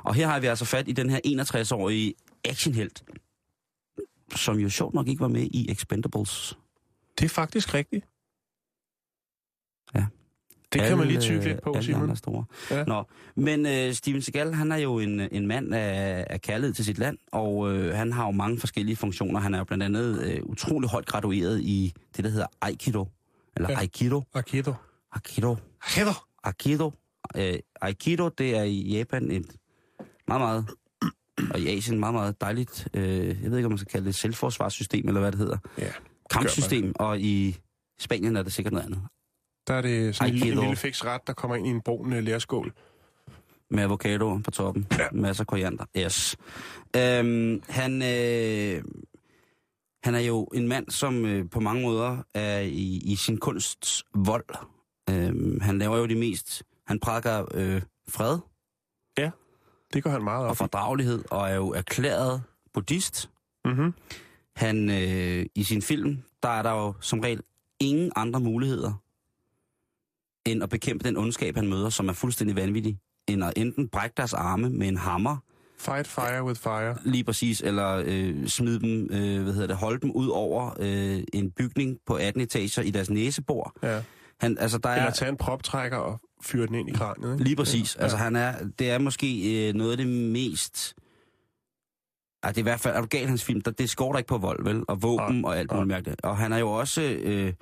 [0.05, 2.15] Og her har vi altså fat i den her 61-årige
[2.45, 3.05] actionhelt,
[4.37, 6.59] som jo sjovt nok ikke var med i Expendables.
[7.19, 8.07] Det er faktisk rigtigt.
[9.95, 10.07] Ja.
[10.81, 12.03] Det kan man lige Alle, tykke lidt på, alle Simon.
[12.03, 12.45] andre store.
[12.71, 12.85] Ja.
[12.85, 13.05] Nå,
[13.37, 16.99] men øh, Steven Seagal, han er jo en, en mand af, af kærlighed til sit
[16.99, 19.41] land, og øh, han har jo mange forskellige funktioner.
[19.41, 23.09] Han er jo blandt andet øh, utrolig højt gradueret i det, der hedder Aikido.
[23.57, 23.79] Eller Ja.
[23.79, 24.23] Aikido.
[24.35, 24.73] Aikido.
[25.13, 25.57] Aikido.
[25.83, 26.13] Aikido.
[26.45, 26.93] Aikido.
[27.37, 29.47] Øh, Aikido, det er i Japan et
[30.29, 30.67] meget, meget,
[31.51, 34.11] og i Asien meget, meget dejligt, øh, jeg ved ikke, om man skal kalde det
[34.11, 35.59] et selvforsvarssystem, eller hvad det hedder.
[35.79, 35.89] Ja.
[36.31, 37.57] Kampsystem, og i
[37.99, 39.01] Spanien er det sikkert noget andet.
[39.67, 42.13] Der er det sådan en, en lille fiks ret, der kommer ind i en brun
[42.13, 42.73] øh, lærskål.
[43.71, 44.87] Med avocado på toppen.
[44.93, 45.03] Ja.
[45.03, 45.09] Ja.
[45.13, 45.85] Masser af koriander.
[45.97, 46.37] Yes.
[46.97, 48.85] Øhm, han, øh,
[50.05, 54.05] han er jo en mand, som øh, på mange måder er i, i sin kunsts
[54.15, 54.45] vold.
[55.11, 56.63] Øhm, han laver jo det mest...
[56.87, 58.39] Han prædiker øh, fred
[59.95, 60.57] Det går han meget og op i.
[60.57, 62.43] fordragelighed, og er jo erklæret
[62.75, 63.31] buddhist.
[63.65, 63.95] Mm-hmm.
[64.57, 67.41] Han, øh, I sin film, der er der jo som regel
[67.81, 69.04] ingen andre muligheder,
[70.47, 74.15] end at bekæmpe den ondskab, han møder, som er fuldstændig vanvittig, end at enten brække
[74.17, 75.37] deres arme med en hammer,
[75.79, 76.97] Fight fire with fire.
[77.05, 81.23] lige præcis, eller øh, smide dem, øh, hvad hedder det, holde dem ud over øh,
[81.33, 83.73] en bygning på 18 etager i deres næsebor.
[83.83, 84.03] Ja.
[84.41, 87.33] Han, altså, der Eller er, tage en proptrækker og fyre den ind i kraniet.
[87.33, 87.45] Ikke?
[87.45, 88.03] lige præcis, Ja.
[88.03, 90.95] altså han er, det er måske øh, noget af det mest,
[92.43, 94.19] ej, det er i hvert fald, er du gal, hans film, der, det skår der
[94.19, 96.21] ikke på vold, vel, og våben Nej, og alt muligt mærkeligt.
[96.25, 97.53] Og han er jo også, øh,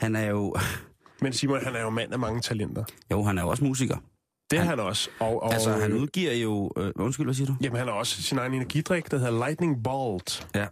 [0.00, 0.54] han er jo,
[1.22, 2.84] Men Simon, han er jo mand af mange talenter.
[3.10, 3.96] jo, han er jo også musiker.
[4.50, 5.08] Det er Han- han også.
[5.20, 7.56] Og, og, Altså, han udgiver jo, øh, undskyld, hvad siger du?
[7.60, 10.48] Jamen, han har også sin egen energidrik, der hedder Lightning Bolt.
[10.54, 10.66] Ja,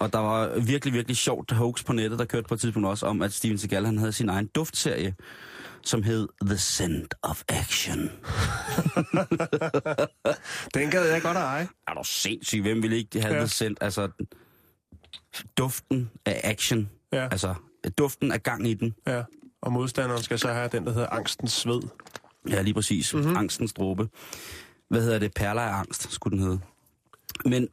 [0.00, 3.06] og der var virkelig, virkelig sjovt hoax på nettet, der kørte på et tidspunkt også
[3.06, 5.14] om, at Steven Seagal han havde sin egen duftserie,
[5.82, 8.00] som hed The Scent of Action.
[10.74, 11.68] Den gad jeg godt at eje.
[11.88, 12.62] Er du sindssyg?
[12.62, 13.40] Hvem ville ikke have ja.
[13.40, 13.78] The Scent?
[13.80, 14.08] Altså,
[15.58, 16.90] duften af action.
[17.12, 17.22] Ja.
[17.24, 17.54] Altså,
[17.98, 18.94] duften af gang i den.
[19.06, 19.22] Ja.
[19.62, 21.82] Og modstanderen skal så have den, der hedder angstens sved.
[22.50, 23.14] Ja, lige præcis.
[23.14, 23.22] Mhm.
[23.22, 23.36] Mm-hmm.
[23.36, 24.08] Angstens dråbe.
[24.90, 25.34] Hvad hedder det?
[25.34, 26.60] Perler af angst, skulle den hedde.
[27.44, 27.68] Men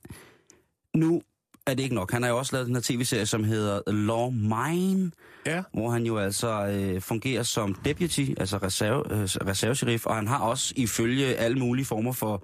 [0.95, 1.21] nu
[1.65, 2.11] er det ikke nok.
[2.11, 5.11] Han har jo også lavet den her tv-serie, som hedder Law Mine,
[5.45, 5.63] Ja.
[5.73, 10.37] hvor han jo altså øh, fungerer som deputy, altså reserve, øh, reservesheriff, og han har
[10.39, 12.43] også ifølge alle mulige former for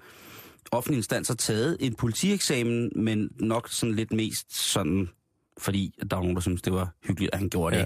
[0.71, 5.09] offentlige instanser taget en politieksamen, men nok sådan lidt mest sådan,
[5.57, 7.81] fordi der var nogen, der synes det var hyggeligt, at han gjorde det.
[7.81, 7.85] Ja.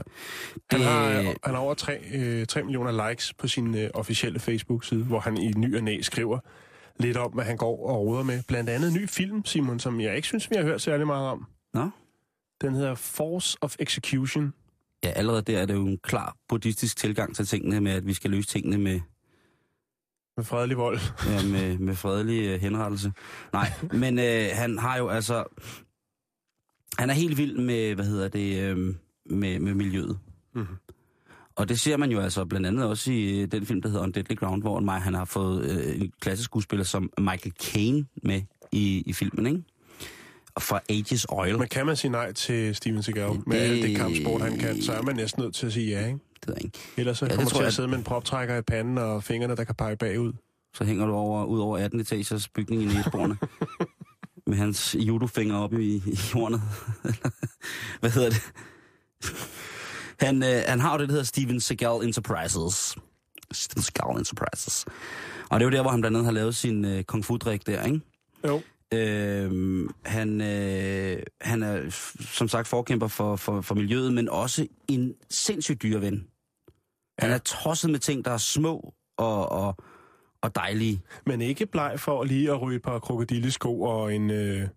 [0.72, 1.10] Han det har,
[1.44, 5.38] han har over 3, øh, 3 millioner likes på sin øh, officielle Facebook-side, hvor han
[5.38, 6.40] i ny og næ skriver
[7.00, 8.44] lidt om, hvad han går og råder med.
[8.48, 11.28] Blandt andet en ny film, Simon, som jeg ikke synes, vi har hørt særlig meget
[11.30, 11.46] om.
[11.74, 11.90] Nå?
[12.62, 14.54] Den hedder Force of Execution.
[15.04, 18.14] Ja, allerede der er det jo en klar buddhistisk tilgang til tingene med, at vi
[18.14, 19.00] skal løse tingene med,
[20.38, 21.00] Med fredelig vold.
[21.28, 23.12] ja, med, med fredelig øh, henrettelse.
[23.54, 25.44] Nej, men øh, han har jo altså...
[27.00, 28.78] Han er helt vild med, hvad hedder det, øh,
[29.26, 30.20] med, med miljøet.
[30.56, 30.66] Mhm.
[31.56, 34.04] Og det ser man jo altså blandt andet også i øh, den film, der hedder
[34.04, 38.06] On Deadly Ground, hvor mig, han har fået øh, en klassisk skuespiller som Michael Caine
[38.24, 38.42] med
[38.72, 39.64] i, i filmen, ikke?
[40.56, 41.58] Og fra Aegis Oil.
[41.60, 44.82] Men kan man sige nej til Steven Seagal med Det- alt det kampsport, han kan,
[44.82, 46.20] så er man næsten nødt til at sige ja, ikke?
[46.40, 46.80] Det ved jeg ikke.
[46.98, 49.24] Ellers så Ja, kommer tror til jeg- at sidde med en proptrækker i panden og
[49.24, 50.34] fingrene, der kan pege bagud.
[50.74, 53.38] Så hænger du over, ud over 18 etagers bygning i næsborene.
[54.50, 56.62] med hans judofinger oppe i, i hornet.
[58.00, 58.42] Hvad hedder det?
[60.20, 62.96] Han, øh, han har jo det, der hedder Steven Seagal Enterprises.
[63.52, 64.86] Steven Seagal Enterprises.
[65.50, 67.68] Og det er jo der, hvor han blandt andet har lavet sin øh, kung fu-drik
[67.68, 68.02] der, ikke?
[68.48, 68.62] Jo.
[68.94, 71.90] Øh, han, øh, han er
[72.20, 76.28] som sagt forkæmper for, for, for miljøet, men også en sindssygt dyreven.
[77.20, 77.36] Han Ja.
[77.36, 79.76] er tosset med ting, der er små og, og,
[80.42, 81.02] og dejlige.
[81.26, 84.68] Men ikke bleg for lige at ryge et par krokodillesko og en, øh,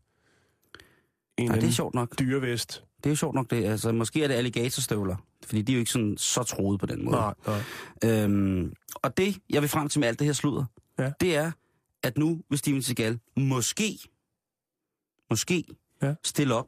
[1.38, 2.18] en Ja, det er sjovt nok.
[2.18, 2.84] dyrevest.
[2.96, 3.64] Det er jo sjovt nok det.
[3.64, 7.04] Altså, måske er det alligatorstøvler, fordi de er jo ikke sådan så troede på den
[7.04, 7.16] måde.
[7.16, 8.22] Nej, nej.
[8.24, 10.64] Øhm, og det, jeg vil frem til med alt det her sludder,
[10.98, 11.12] Ja.
[11.20, 11.52] det er,
[12.02, 13.98] at nu vil Steven Seagal måske,
[15.30, 15.64] måske
[16.02, 16.14] Ja.
[16.24, 16.66] stille op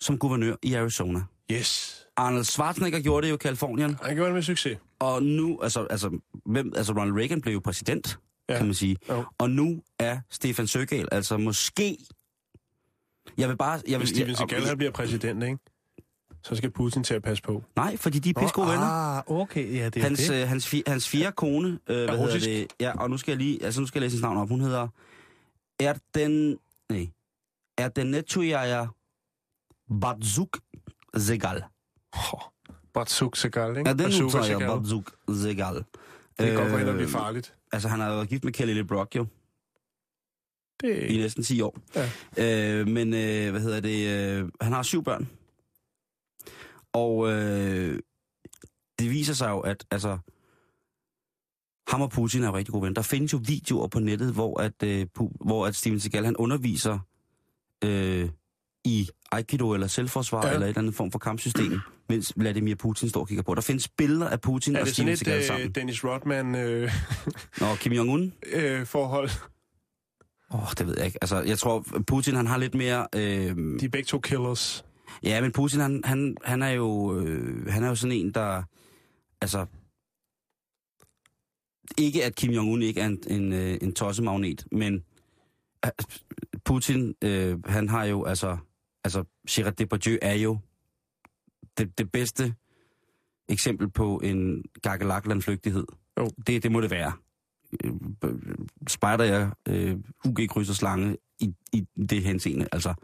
[0.00, 1.20] som guvernør i Arizona.
[1.52, 1.98] Yes.
[2.16, 4.78] Arnold Schwarzenegger gjorde det jo i Kalifornien, Han gjorde det med succes.
[4.98, 8.18] og nu, altså, altså, hvem, altså Ronald Reagan blev jo præsident,
[8.48, 8.52] Ja.
[8.54, 8.58] ja.
[8.58, 8.96] kan man sige.
[9.08, 9.24] Jo.
[9.38, 11.98] Og nu er Stefan Søgaal altså måske...
[13.38, 13.72] Jeg vil bare...
[13.72, 15.58] Jeg vil, Hvis Steven jeg- Seagal han bliver præsident, ikke?
[16.44, 17.62] Så skal Putin til at passe på.
[17.76, 18.86] Nej, fordi de er pisse gode venner.
[18.86, 20.42] Ah, okay, ja, det er Hans, det.
[20.42, 22.46] øh, hans, fi, hans fjerde kone, øh, hvad hedder russisk.
[22.46, 22.66] det?
[22.80, 24.48] Ja, og nu skal jeg lige, altså nu skal jeg læse hendes navn op.
[24.48, 24.88] Hun hedder
[25.80, 26.58] Erden,
[26.90, 27.08] nej,
[27.78, 28.86] Erdenetujaya
[30.00, 30.58] Badzuk
[31.18, 31.62] Zegal.
[32.94, 33.90] Batsuk Seagal, ikke?
[33.90, 34.68] Erdenetujaya Seagal.
[34.68, 35.74] Badzuk Zegal.
[35.74, 35.84] Det
[36.38, 37.54] kan godt gå hen og blive Øh, farligt.
[37.72, 39.26] Altså, han har været gift med Kelly LeBrock jo,
[40.80, 41.78] Det i næsten 10 år.
[42.36, 42.80] Ja.
[42.80, 45.28] Øh, men, øh, hvad hedder det, øh, han har syv børn.
[46.92, 47.98] Og øh,
[48.98, 50.18] det viser sig jo, at altså,
[51.88, 52.94] ham og Putin er rigtig gode venner.
[52.94, 55.06] Der findes jo videoer på nettet, hvor at, øh,
[55.40, 56.98] hvor at Steven Seagal, han underviser
[57.84, 58.30] øh,
[58.84, 60.52] i Aikido eller selvforsvar Ja.
[60.52, 63.54] eller et eller andet form for kampsystem, mens Vladimir Putin står og kigger på.
[63.54, 65.68] Der findes billeder af Putin er og sådan Seagal et sammen.
[65.68, 66.92] øh, Dennis Rodman øh,
[67.60, 68.30] Nå, Kim Jong-un?
[68.56, 69.30] øh, forhold?
[70.54, 71.18] Åh, oh, det ved jeg ikke.
[71.22, 73.06] Altså, jeg tror, Putin han har lidt mere...
[73.14, 74.84] Øh, De er begge to killers.
[75.22, 78.62] Ja, men Putin, han, han, han, er jo, øh, han er jo sådan en, der...
[79.40, 79.66] Altså...
[81.98, 85.02] Ikke at Kim Jong-un ikke er en, en, øh, en tossemagnet, men
[85.84, 85.90] øh,
[86.64, 88.56] Putin, øh, han har jo altså...
[89.04, 90.58] Altså, Gerard Depardieu er jo
[91.78, 92.54] det, det bedste
[93.48, 95.84] eksempel på en gakkelakland-flygtighed.
[96.18, 96.30] Jo.
[96.46, 97.12] Det, det må det være.
[97.84, 97.92] Øh,
[98.88, 99.96] Spejder jeg øh,
[100.26, 102.94] UG-krydser slange i, i det henseende, altså...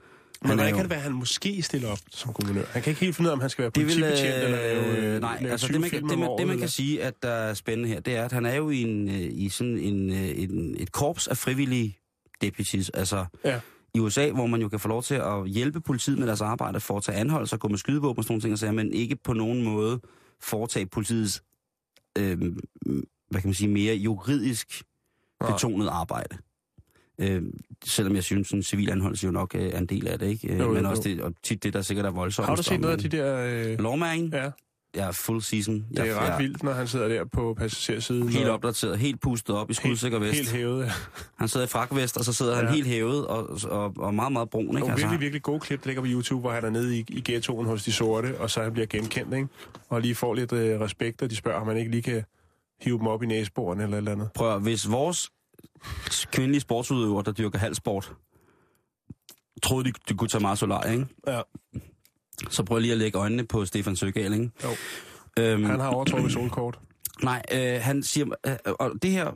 [0.42, 2.64] Men hvordan kan det være, at han måske stiller op som guvernør?
[2.72, 5.14] Han kan ikke helt finde ud af, om han skal være politibetjent eller lave, øh,
[5.14, 6.68] øh, nej, lave altså 20 det man, kan, det, man, året, det man eller- kan
[6.68, 9.14] sige, at der er spændende her, det er, at han er jo i, en, øh,
[9.32, 11.98] i sådan en, øh, en, et korps af frivillige
[12.40, 12.88] deputies.
[12.90, 13.60] Altså Ja.
[13.98, 16.80] I USA, hvor man jo kan få lov til at hjælpe politiet med deres arbejde,
[16.80, 19.62] foretage anholdelser, gå med skydevåben og sådan nogle ting, og sager, men ikke på nogen
[19.64, 20.00] måde
[20.40, 21.42] foretage politiets,
[22.18, 22.38] øh,
[23.30, 24.82] hvad kan man sige, mere juridisk
[25.46, 26.36] betonet arbejde.
[27.20, 27.42] Øh,
[27.84, 30.52] selvom jeg synes, en civil anholdelse jo nok øh, er en del af det, ikke?
[30.52, 30.90] Øh, Jo, jo, men jo.
[30.90, 32.48] også det, og tit det, der sikkert er voldsomt.
[32.48, 33.46] Har du set noget af de der...
[33.72, 33.80] Øh...
[33.80, 34.30] Lawman?
[34.32, 34.50] Ja.
[34.96, 35.74] Jeg er full season.
[35.74, 38.28] Det jeg, er ret jeg, vildt, når han sidder der på passagersiden.
[38.28, 40.34] Helt og- opdateret, helt pustet op i skudsikker vest.
[40.34, 40.92] Helt hævet, ja.
[41.38, 42.64] Han sidder i frakvest, og så sidder ja.
[42.64, 44.62] han helt hævet og, og, og meget, meget brun.
[44.62, 44.72] Ikke?
[44.78, 47.04] Nogle Altså, virkelig, virkelig gode klip, der ligger på YouTube, hvor han er nede i,
[47.08, 49.48] i ghettoen hos de sorte, og så han bliver genkendt, ikke?
[49.88, 52.24] Og lige får lidt øh, respekt, og de spørger, om man ikke lige kan
[52.80, 54.28] hive dem op i næseboren eller eller andet.
[54.34, 55.30] Prøv at, hvis vores
[56.32, 58.12] kvindelige sportsudøvere, der dyrker halvsport,
[59.62, 61.06] troede, de, de kunne tage meget solar, ikke?
[61.26, 61.40] Ja.
[62.50, 64.50] Så prøv lige at lægge øjnene på Stefan Søgaard, ikke?
[64.64, 64.68] Jo.
[65.38, 66.78] Øhm, Han har overtrukket solkort.
[67.22, 69.30] Nej, øh, han siger, øh, og det her,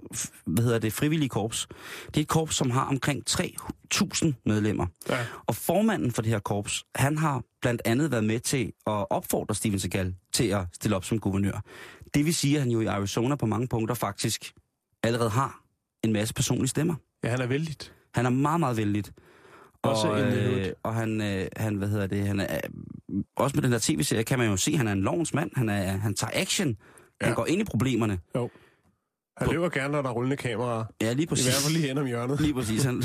[0.46, 1.68] hvad hedder det, frivillige korps,
[2.07, 4.86] det er et korps, som har omkring 3.000 medlemmer.
[5.09, 5.18] Ja.
[5.46, 9.55] Og formanden for det her korps, han har blandt andet været med til at opfordre
[9.55, 11.62] Steven Seagal til at stille op som guvernør.
[12.14, 14.53] Det vil sige, at han jo i Arizona på mange punkter faktisk
[15.03, 15.62] allerede har
[16.05, 16.94] en masse personlige stemmer.
[17.24, 17.76] Ja, han er vældig.
[18.14, 19.05] Han er meget, meget vældig.
[19.82, 22.61] Også og, en øh, og han, øh, han, hvad hedder det, han er,
[23.36, 25.50] også med den der tv-serie kan man jo se, at han er en lovens mand.
[25.56, 26.76] Han, er, han tager action.
[27.20, 27.26] Ja.
[27.26, 28.18] Han går ind i problemerne.
[29.36, 30.84] Han løber gerne, når der er rullende kameraer.
[31.02, 31.46] Ja, lige I præcis.
[31.46, 32.40] hvert fald lige hen om hjørnet.
[32.40, 32.82] Lige præcis.
[32.84, 33.02] Han,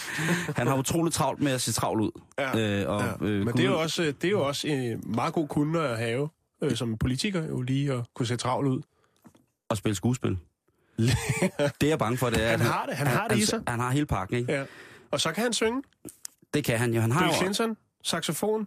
[0.56, 2.10] han har utroligt travlt med at se travl ud.
[2.38, 2.58] Ja.
[2.82, 3.26] Øh, og, Ja.
[3.26, 5.98] øh, Men det er jo også, det er jo også en meget god kunde at
[5.98, 6.28] have
[6.62, 8.82] øh, som politiker, jo lige at kunne se travlt ud.
[9.70, 10.30] at spille skuespil.
[10.98, 11.08] det
[11.82, 12.50] er jeg bange for, det er...
[12.50, 13.62] Han at har det, han har det i sig.
[13.68, 14.52] Han har hele pakken, ikke?
[14.52, 14.64] Ja.
[15.10, 15.82] Og så kan han synge.
[16.54, 17.00] Det kan han jo.
[17.00, 17.38] Han har Bill jo...
[17.38, 18.66] Clinton, saxofon.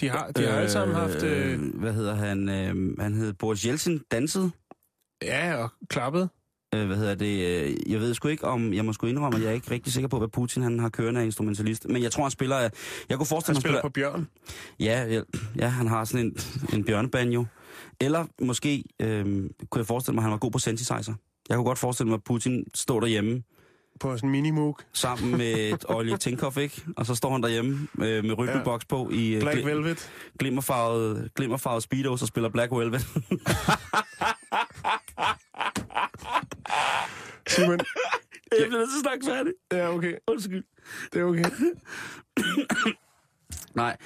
[0.00, 1.22] De har, de har alle sammen haft...
[1.22, 2.48] Øh, Hvad hedder han?
[2.48, 4.50] Øh, han hed Boris Jeltsin, danset.
[5.22, 6.28] ja, og klappet.
[6.74, 7.62] Øh, hvad hedder det?
[7.64, 8.72] øh, Jeg ved sgu ikke om...
[8.74, 10.88] Jeg må sgu indrømme, at jeg er ikke rigtig sikker på, hvad Putin han har
[10.88, 11.88] kørende af instrumentalist.
[11.88, 12.56] Men jeg tror, han spiller...
[13.08, 14.28] Jeg kunne forestille Han mig, spiller på Bjørn.
[14.80, 15.20] Ja, ja,
[15.56, 16.36] ja, han har sådan en,
[16.74, 17.44] en bjørnebanjo.
[18.00, 19.24] Eller måske øh,
[19.70, 21.14] kunne jeg forestille mig, at han var god på synthesizer.
[21.48, 23.42] Jeg kunne godt forestille mig, at Putin står derhjemme
[24.02, 24.78] På sådan en minimoog.
[24.92, 26.82] sammen med et Olje Tinkoff, ikke?
[26.96, 30.10] Og så står han derhjemme øh, med rytmeboks på i øh, Black glim- Velvet.
[30.38, 33.00] glimmerfarvet, glimmerfarvet Speedos og spiller Black Velvet.
[37.48, 37.78] Simon.
[38.50, 39.52] jeg bliver nødt til at snakke færdig.
[39.72, 40.14] Ja, okay.
[40.26, 40.64] Undskyld.
[41.12, 41.44] Det er okay.
[43.74, 43.96] Nej,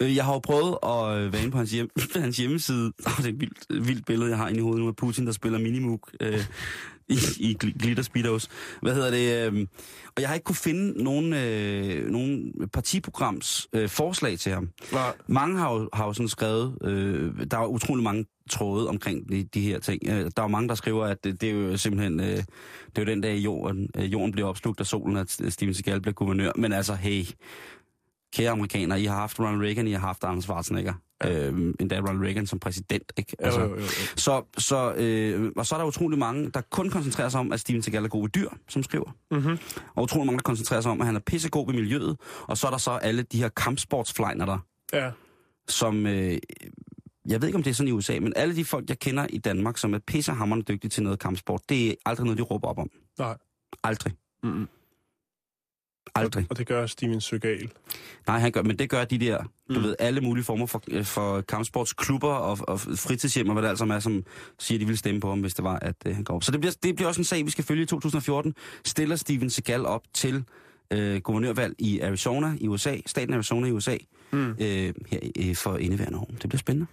[0.00, 2.92] øh, jeg har jo prøvet at øh, være inde på hans, hjem, hans hjemmeside.
[3.06, 5.26] Oh, det er et vildt, vildt billede, jeg har inde i hovedet nu af Putin,
[5.26, 6.44] der spiller Minimoog øh,
[7.08, 8.48] i, i gl- Glitter Speedos.
[8.82, 9.52] Hvad hedder det?
[9.52, 9.66] Øh,
[10.16, 14.68] og jeg har ikke kunne finde nogen, øh, nogen partiprograms øh, forslag til ham.
[14.92, 15.12] Nej.
[15.26, 19.44] Mange har jo, har jo sådan skrevet, øh, der er utrolig mange tråde omkring de,
[19.44, 20.02] de her ting.
[20.08, 22.44] Øh, der er jo mange, der skriver, at det, det er jo simpelthen, øh, det
[22.96, 26.14] er jo den dag jorden, øh, jorden bliver opslugt af solen, at Steven Seagal bliver
[26.14, 26.52] guvernør.
[26.56, 27.24] Men altså, hey,
[28.34, 30.94] kære amerikanere, I har haft Ronald Reagan, I har haft Arnold Schwarzenegger.
[31.24, 31.46] Ja.
[31.46, 33.36] Øhm, endda Ronald Reagan som præsident, ikke?
[33.46, 33.82] Jo, jo, jo, jo.
[34.16, 37.60] Så, så, øh, og så er der utrolig mange, der kun koncentrerer sig om, at
[37.60, 39.16] Steven Seagal er god ved dyr, som skriver.
[39.30, 39.58] Mm-hmm.
[39.94, 42.16] Og utrolig mange, der koncentrerer sig om, at han er pissegod ved miljøet.
[42.42, 44.58] Og så er der så alle de her kampsportsflejner der,
[44.92, 45.10] Ja.
[45.68, 46.06] som...
[46.06, 46.38] Øh,
[47.28, 49.26] jeg ved ikke, om det er sådan i USA, men alle de folk, jeg kender
[49.30, 52.68] i Danmark, som er pissehammerende dygtige til noget kampsport, det er aldrig noget, de råber
[52.68, 52.90] op om.
[53.18, 53.36] Nej.
[53.84, 54.12] Aldrig.
[54.42, 54.68] Mm-hmm.
[56.14, 56.46] Aldrig.
[56.50, 57.70] Og det gør Steven Seagal.
[58.26, 59.38] Nej, han gør, men det gør de der,
[59.74, 59.82] du Mm.
[59.82, 63.84] ved, alle mulige former for, øh, for kampsportsklubber og, og fritidshjem og hvad det altså
[63.84, 64.24] er, som
[64.58, 66.44] siger, de vil stemme på ham, hvis det var, at øh, han går op.
[66.44, 68.54] Så det bliver, det bliver også en sag, vi skal følge i 2014.
[68.84, 70.44] Stiller Steven Seagal op til
[70.90, 73.96] øh, guvernørvalg i Arizona i USA, staten Arizona i USA,
[74.32, 74.50] Mm.
[74.50, 76.30] øh, her øh, for indeværende år.
[76.42, 76.86] Det bliver spændende.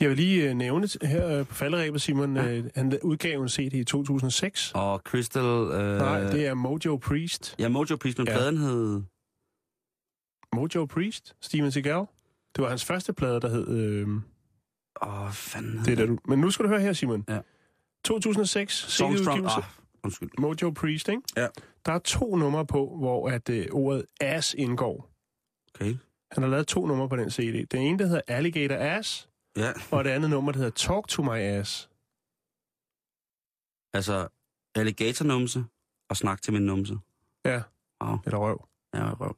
[0.00, 3.72] Jeg vil lige øh, nævne her øh, på falderæbet, Simon, øh, han udgav en CD
[3.72, 4.72] i 2006.
[4.74, 5.42] Og Crystal...
[5.42, 7.54] Øh, Nej, det er Mojo Priest.
[7.58, 8.32] Ja, Mojo Priest, men Ja.
[8.32, 9.02] pladen hed...
[10.54, 12.04] Mojo Priest, Steven Seagal.
[12.56, 13.68] Det var hans første plade, der hed...
[13.68, 14.08] Øh,
[15.02, 15.78] Åh, oh, fanden.
[15.84, 16.18] det er der, du...
[16.28, 17.24] Men nu skal du høre her, Simon.
[17.28, 17.38] Ja.
[18.04, 19.18] 2006, Songstrong.
[19.24, 19.56] CD-udgivelse.
[19.56, 19.64] Ah,
[20.04, 20.30] undskyld.
[20.38, 21.22] Mojo Priest, ikke?
[21.36, 21.46] Ja.
[21.86, 25.10] Der er to numre på, hvor at øh, ordet ass indgår.
[25.74, 25.94] Okay.
[26.32, 27.66] Han har lavet to numre på den CD.
[27.70, 29.28] Det ene, der hedder Alligator Ass,
[29.60, 31.90] Ja, og det andet nummer, der hedder Talk to My Ass.
[33.92, 34.28] altså
[34.74, 35.64] alligatornumse
[36.10, 36.98] og snak til min numse.
[37.44, 37.62] Ja.
[38.04, 38.18] Wow.
[38.26, 38.68] Eller røv.
[38.94, 39.36] Ja, røv.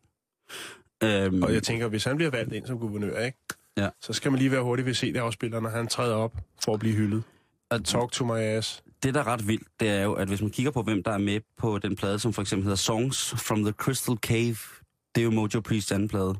[1.04, 3.38] Øhm, Og jeg tænker, hvis han bliver valgt ind som guvernør, ikke?
[3.76, 3.88] Ja.
[4.00, 6.94] så skal man lige være hurtig ved CD-afspiller, når han træder op for at blive
[6.94, 7.22] hyldet.
[7.70, 8.82] at Talk to my ass.
[9.02, 11.10] det, der er ret vildt, det er jo, at hvis man kigger på, hvem der
[11.10, 14.56] er med på den plade, som for eksempel hedder Songs from the Crystal Cave,
[15.14, 16.34] det er jo Mojo Priest's anden plade.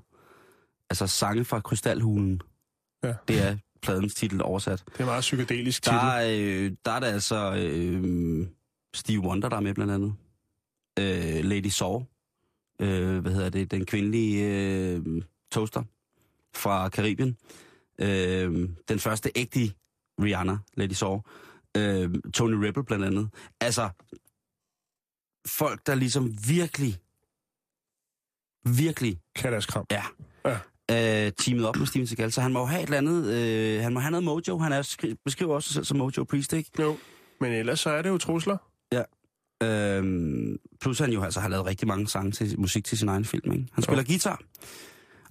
[0.90, 2.40] Altså sange fra Krystalhulen.
[3.04, 3.14] Ja.
[3.28, 4.84] Det er pladens titel oversat.
[4.92, 6.06] Det er meget psykedelisk Der titel.
[6.06, 8.46] er, øh, der er der altså øh,
[8.94, 10.14] Steve Wonder, der er med blandt andet.
[10.98, 12.02] Øh, Lady Saw.
[12.80, 13.70] Øh, hvad hedder det?
[13.70, 15.22] Den kvindelige øh,
[15.52, 15.82] toaster
[16.54, 17.36] fra Karibien.
[17.98, 19.72] Øh, den første ægte
[20.22, 21.20] Rihanna, Lady Saw.
[21.76, 23.28] Øh, Tony Rebel blandt andet.
[23.60, 23.90] Altså,
[25.46, 26.98] folk, der ligesom virkelig,
[28.76, 29.86] virkelig Kan deres kram.
[29.90, 30.02] Ja.
[30.44, 30.58] Ja.
[30.92, 33.82] Øh, teamet op med Steven Seagal, så han må jo have et eller andet, øh,
[33.82, 34.58] han må have noget mojo.
[34.58, 36.70] Han er, skri- beskriver også sig selv som Mojo Priest, ikke?
[36.80, 36.96] Jo.
[37.40, 38.56] Men ellers så er det jo trusler.
[39.62, 43.24] Øhm, plus han jo altså har lavet rigtig mange sange til musik til sin egen
[43.24, 43.66] film, ikke?
[43.72, 44.40] Han spiller guitar.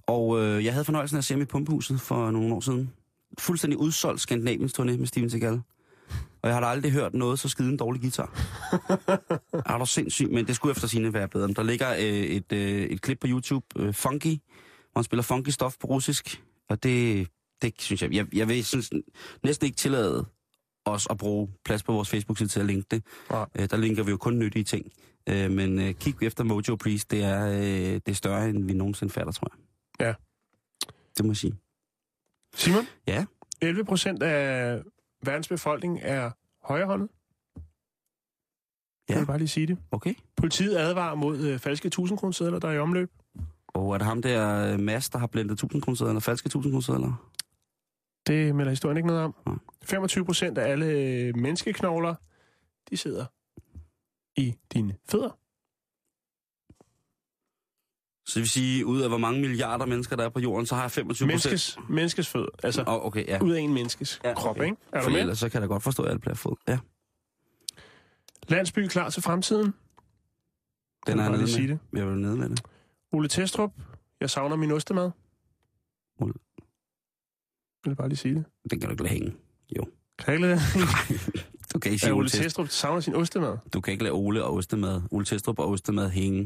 [0.06, 2.92] Og øh, jeg havde fornøjelsen af at se ham i Pumpehuset for nogle år siden.
[3.38, 5.60] Fuldstændig udsolgt Skandinaviens turné med Steven Seagal.
[6.42, 8.38] Og jeg har da aldrig hørt noget så skide en dårlig guitar.
[9.72, 11.48] er du sindssygt, men det skulle efter sine være bedre.
[11.48, 14.36] Der ligger øh, et, øh, et klip på YouTube, øh, Funky,
[14.92, 16.42] hvor han spiller funky stof på russisk.
[16.68, 17.28] Og det,
[17.62, 18.90] det synes jeg, jeg, jeg vil synes,
[19.42, 20.26] næsten ikke tillade
[20.84, 23.04] os at bruge plads på vores Facebook-side til at linke det.
[23.30, 23.46] Nej.
[23.54, 24.92] Øh, der linker vi jo kun nyttige ting.
[25.28, 27.62] Øh, men øh, kig efter Mojo Priest, det er, øh,
[27.94, 30.06] det er større, end vi nogensinde fatter, tror jeg.
[30.06, 30.14] Ja.
[31.16, 31.54] Det må jeg sige.
[32.54, 32.86] Simon?
[33.06, 33.24] Ja.
[33.60, 34.78] 11 procent af
[35.24, 36.30] verdens befolkning er
[36.62, 37.08] højrehåndet.
[39.08, 39.14] Ja.
[39.14, 39.78] Jeg vil bare lige sige det.
[39.90, 40.14] Okay.
[40.36, 42.18] Politiet advarer mod øh, falske 1000
[42.60, 43.10] der er i omløb.
[43.74, 46.72] Og er det ham der øh, Mads, der har blendet 1000 kroner eller falske 1000
[46.84, 47.28] kroner
[48.26, 49.34] Det melder historien ikke noget om.
[49.46, 49.56] Nej.
[49.84, 52.14] 25 procent af alle øh, menneskeknogler,
[52.90, 53.26] de sidder
[54.36, 55.38] i dine fødder.
[58.26, 60.74] Så det vil sige, ud af hvor mange milliarder mennesker, der er på jorden, så
[60.74, 61.50] har jeg 25 procent.
[61.52, 62.48] Menneskes, menneskes fødder.
[62.62, 63.42] Altså, Oh, okay, ja.
[63.42, 64.64] ud af en menneskes Ja, krop, okay.
[64.64, 64.76] ikke?
[64.92, 65.20] Er du For med?
[65.20, 66.56] ellers så kan jeg da godt forstå, at alle bliver fod.
[66.68, 66.78] Ja,
[68.48, 69.74] Landsby klar til fremtiden.
[71.06, 71.78] den er jeg nede lige sige med.
[71.92, 71.98] det.
[71.98, 72.62] Jeg vil nede med det.
[73.12, 73.70] Ole Testrup,
[74.20, 75.10] jeg savner min ostemad.
[76.20, 76.32] Ole.
[77.84, 78.44] Jeg vil bare lige sige det.
[78.70, 79.36] Den kan du ikke lade hænge.
[80.18, 80.60] Kan jeg ikke lade
[81.74, 82.68] Du kan ikke sige Ole Ole Testrup.
[82.68, 83.56] Savner sin ostemad?
[83.74, 85.02] Du kan ikke lade Ole og ostemad.
[85.10, 86.38] Ole Testrup og ostemad hænge.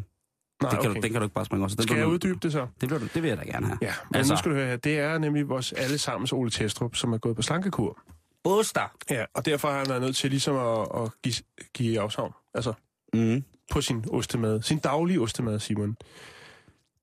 [0.63, 1.01] Nej, det kan okay.
[1.01, 1.77] du, den kan du ikke bare springe også.
[1.77, 2.61] Den Skal jeg uddybe det så?
[2.81, 3.79] Det, bliver du, det vil jeg da gerne have.
[3.83, 4.77] Ja, men Altså- nu skal du høre her.
[4.77, 7.99] Det er nemlig vores allesammens Ole Testrup, som er gået på slankekur.
[8.45, 8.97] Oster!
[9.11, 11.35] Ja, og derfor har han været nødt til ligesom at, at give,
[11.75, 12.33] give afsavn.
[12.55, 12.73] Altså
[13.15, 13.45] Mm.
[13.73, 14.63] på sin ostemad.
[14.63, 15.97] Sin daglige ostemad, Simon.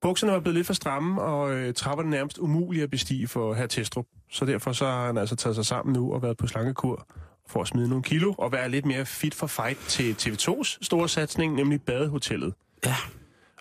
[0.04, 3.66] Bukserne var blevet lidt for stramme, og øh, trapperne nærmest umulige at bestige for herr
[3.66, 4.06] Testrup.
[4.30, 7.06] Så derfor så har han altså taget sig sammen nu og været på slankekur
[7.46, 11.08] for at smide nogle kilo og være lidt mere fit for fight til TV2's store
[11.08, 12.54] satsning, nemlig Badehotellet.
[12.86, 12.94] Ja.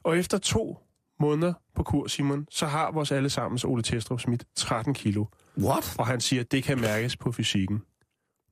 [0.04, 0.78] Og efter to
[1.20, 5.26] måneder på kur, Simon, så har vores allesammens Ole Testrup smidt 13 kilo.
[5.58, 5.96] What?
[5.98, 7.82] Og han siger, at det kan mærkes på fysikken.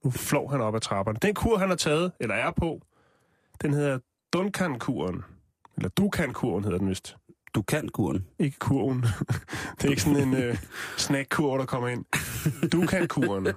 [0.04, 1.20] Nu flår han op ad trapperne.
[1.22, 2.82] Den kur, han har taget, eller er på,
[3.62, 4.00] den hedder
[4.34, 5.24] Duncan-kuren.
[5.78, 7.18] Eller Dukan-kuren hedder den vist.
[7.56, 8.26] Du kan kuren.
[8.40, 9.02] Ikke kurven.
[9.78, 10.58] det er ikke sådan en øh,
[10.98, 12.06] snack-kur, der kommer ind.
[12.72, 13.48] Dukan-kuren.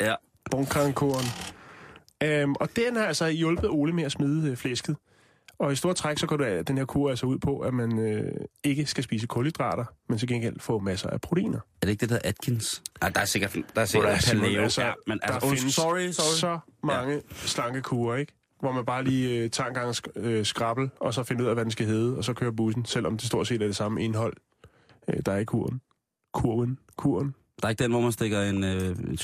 [0.00, 0.14] Ja.
[0.52, 1.26] Duncan-kuren.
[2.22, 4.96] Øhm, og den har altså hjulpet Ole med at smide øh, flæsket.
[5.58, 7.98] Og i store træk, så går det, den her kur altså ud på, at man
[7.98, 8.32] øh,
[8.64, 11.58] ikke skal spise kulhydrater, men til gengæld få masser af proteiner.
[11.58, 12.82] Er det ikke det, der hedder Atkins?
[13.00, 14.62] Nej, der er sikkert, der er sikkert Hvor Simon, paleo.
[14.62, 16.36] altså, ja, men der altså, oh, findes sorry, sorry.
[16.36, 17.20] så mange ja.
[17.32, 18.32] slankekurer, ikke?
[18.60, 21.48] Hvor man bare lige øh, tager en gang sk- øh, skrabbel, og så finder ud
[21.48, 23.76] af, hvad den skal hedde, og så kører bussen, selvom det stort set er det
[23.76, 24.34] samme indhold,
[25.08, 25.80] øh, der er i kuren.
[26.32, 26.78] Kurven.
[26.96, 27.34] Kuren.
[27.62, 29.16] Der er ikke den, hvor man stikker en øh,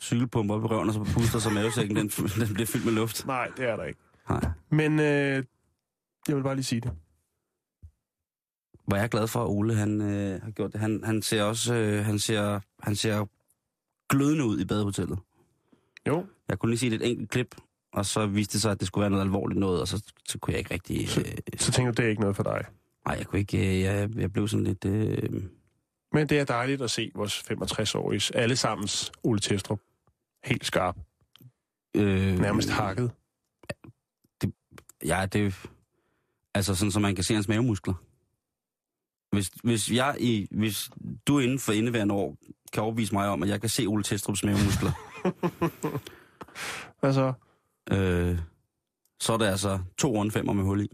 [0.00, 2.08] cykelpumpe op i røven, og så puster, så mavesækken den,
[2.46, 3.26] den bliver fyldt med luft.
[3.26, 4.00] Nej, det er der ikke.
[4.28, 4.44] Nej.
[4.70, 5.44] Men øh,
[6.28, 6.90] jeg vil bare lige sige det.
[8.86, 10.80] Hvor jeg er glad for, at Ole han, øh, har gjort det.
[10.80, 13.26] Han, han ser også øh, han ser, han ser
[14.08, 15.18] glødende ud i badehotellet.
[16.06, 17.54] Jo, Jeg kunne lige se et enkelt klip,
[17.92, 20.38] og så viste det sig, at det skulle være noget alvorligt noget, og så, så
[20.38, 21.08] kunne jeg ikke rigtig...
[21.08, 22.64] Så- Øh, så tænker du, det er ikke noget for dig.
[23.06, 23.58] nej, jeg kunne ikke...
[23.76, 24.84] Øh, jeg, jeg blev sådan lidt...
[24.84, 25.42] Øh,
[26.12, 29.80] Men det er dejligt at se vores 65-årige allesammens Ole Testrup.
[30.44, 30.96] Helt skarp.
[31.96, 33.10] øh, Nærmest hakket.
[35.06, 35.54] Ja, det...
[36.54, 37.94] Altså sådan, så man kan se hans mavemuskler.
[39.32, 40.90] Hvis, hvis, jeg i, hvis
[41.26, 42.36] du inden for indeværende år
[42.72, 44.92] kan overvise mig om, at jeg kan se Ole Testrups mavemuskler,
[47.02, 47.32] Altså,
[47.92, 48.38] øh,
[49.20, 50.88] så er det altså to rundfemmer med hul i.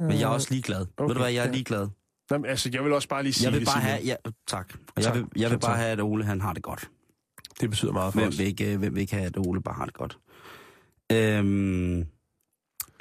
[0.00, 0.86] Men jeg er også ligeglad.
[0.96, 1.88] Okay, Ved du hvad, jeg er ligeglad.
[2.30, 4.00] Jamen, altså, jeg vil også bare lige sige Jeg vil bare have...
[4.04, 4.74] Ja, tak.
[4.74, 5.14] Og jeg Tak.
[5.14, 5.78] vil, jeg vil Tak, bare tak.
[5.78, 6.90] have, at Ole han har det godt.
[7.60, 8.38] Det betyder meget for Hvem os.
[8.38, 10.18] vil, ikke, øh, hvem vil ikke have, at Ole bare har det godt?
[11.12, 12.06] Øhm,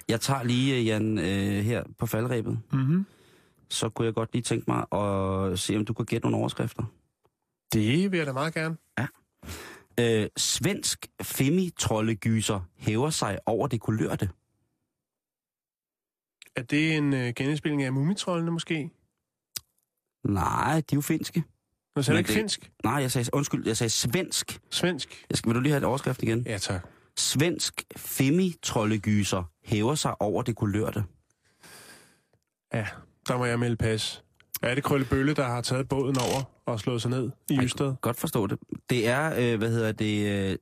[0.07, 2.59] jeg tager lige, øh, Jan, øh, her på faldrebet.
[2.73, 3.05] Mm-hmm.
[3.69, 6.83] Så kunne jeg godt lige tænke mig at se, om du kan gætte nogle overskrifter.
[7.73, 8.77] Det vil jeg da meget gerne.
[9.99, 14.29] Øh, svensk femi-troldegyser hæver sig over det kulørte.
[16.55, 18.89] Er det en øh, genindspilning af Mumitrollene måske?
[20.23, 21.43] Nej, de er jo finske.
[21.95, 22.71] Nå, så er Men det ikke det- finsk?
[22.83, 24.59] Nej, jeg sagde, undskyld, jeg sagde svensk.
[24.71, 25.25] Svensk?
[25.29, 26.43] Jeg skal, vil du lige have et overskrift igen?
[26.45, 26.87] Ja, tak.
[27.17, 31.03] Svensk femi-troldegyser hæver sig over det kulørte.
[32.73, 32.87] Ja,
[33.27, 34.22] der må jeg melde pas.
[34.63, 37.95] Er det Krølle Bølle, der har taget båden over og slået sig ned i Ystad?
[38.01, 38.59] Godt forstå det.
[38.89, 40.57] Det er, øh, hvad hedder det, øh,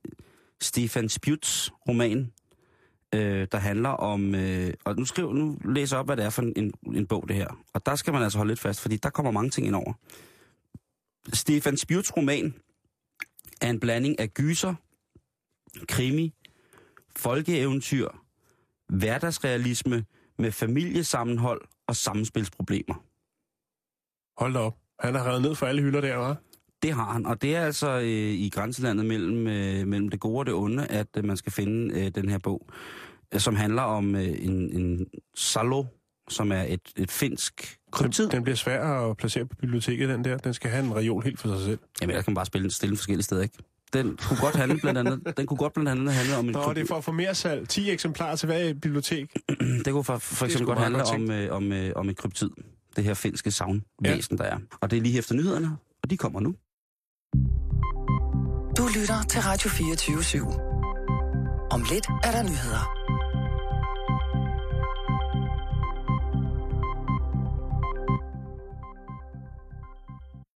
[0.60, 2.32] Stefan Spjuts roman,
[3.14, 4.34] øh, der handler om...
[4.34, 7.28] Øh, og nu, skriv, nu læser jeg op, hvad det er for en, en bog,
[7.28, 7.48] det her.
[7.74, 9.92] Og der skal man altså holde lidt fast, fordi der kommer mange ting ind over.
[11.32, 12.54] Stefan Spjuts roman
[13.60, 14.74] er en blanding af gyser,
[15.88, 16.34] krimi,
[17.16, 18.08] folkeeventyr,
[18.88, 20.04] hverdagsrealisme
[20.38, 23.11] med familiesammenhold og sammenspilsproblemer.
[24.38, 24.74] Hold da op.
[25.00, 26.48] Han har revet ned for alle hylder der, hva'?
[26.82, 30.38] Det har han, og det er altså øh, i grænselandet mellem, øh, mellem det gode
[30.38, 32.66] og det onde, at øh, man skal finde øh, den her bog,
[33.34, 35.06] øh, som handler om øh, en, en
[35.36, 35.84] salo,
[36.28, 38.24] som er et, et finsk kryptid.
[38.24, 40.36] Den, den bliver svær at placere på biblioteket, den der.
[40.36, 41.78] Den skal have en reol helt for sig selv.
[42.00, 43.58] Jamen, der kan man bare spille stille forskellige steder, ikke?
[43.92, 46.72] Den kunne godt handle blandt andet, den kunne godt blandt andet handle om en Nå,
[46.74, 47.68] det er for at få mere salg.
[47.68, 49.36] 10 eksemplarer til hver bibliotek.
[49.84, 52.50] det kunne for, for eksempel godt handle godt om, øh, om, øh, om et kryptid.
[52.96, 54.44] Det her finske savnvæsen, ja.
[54.44, 54.58] der er.
[54.80, 56.54] Og det er lige efter nyhederne, og de kommer nu.
[58.78, 60.38] Du lytter til Radio 24 /7.
[61.70, 62.84] Om lidt er der nyheder.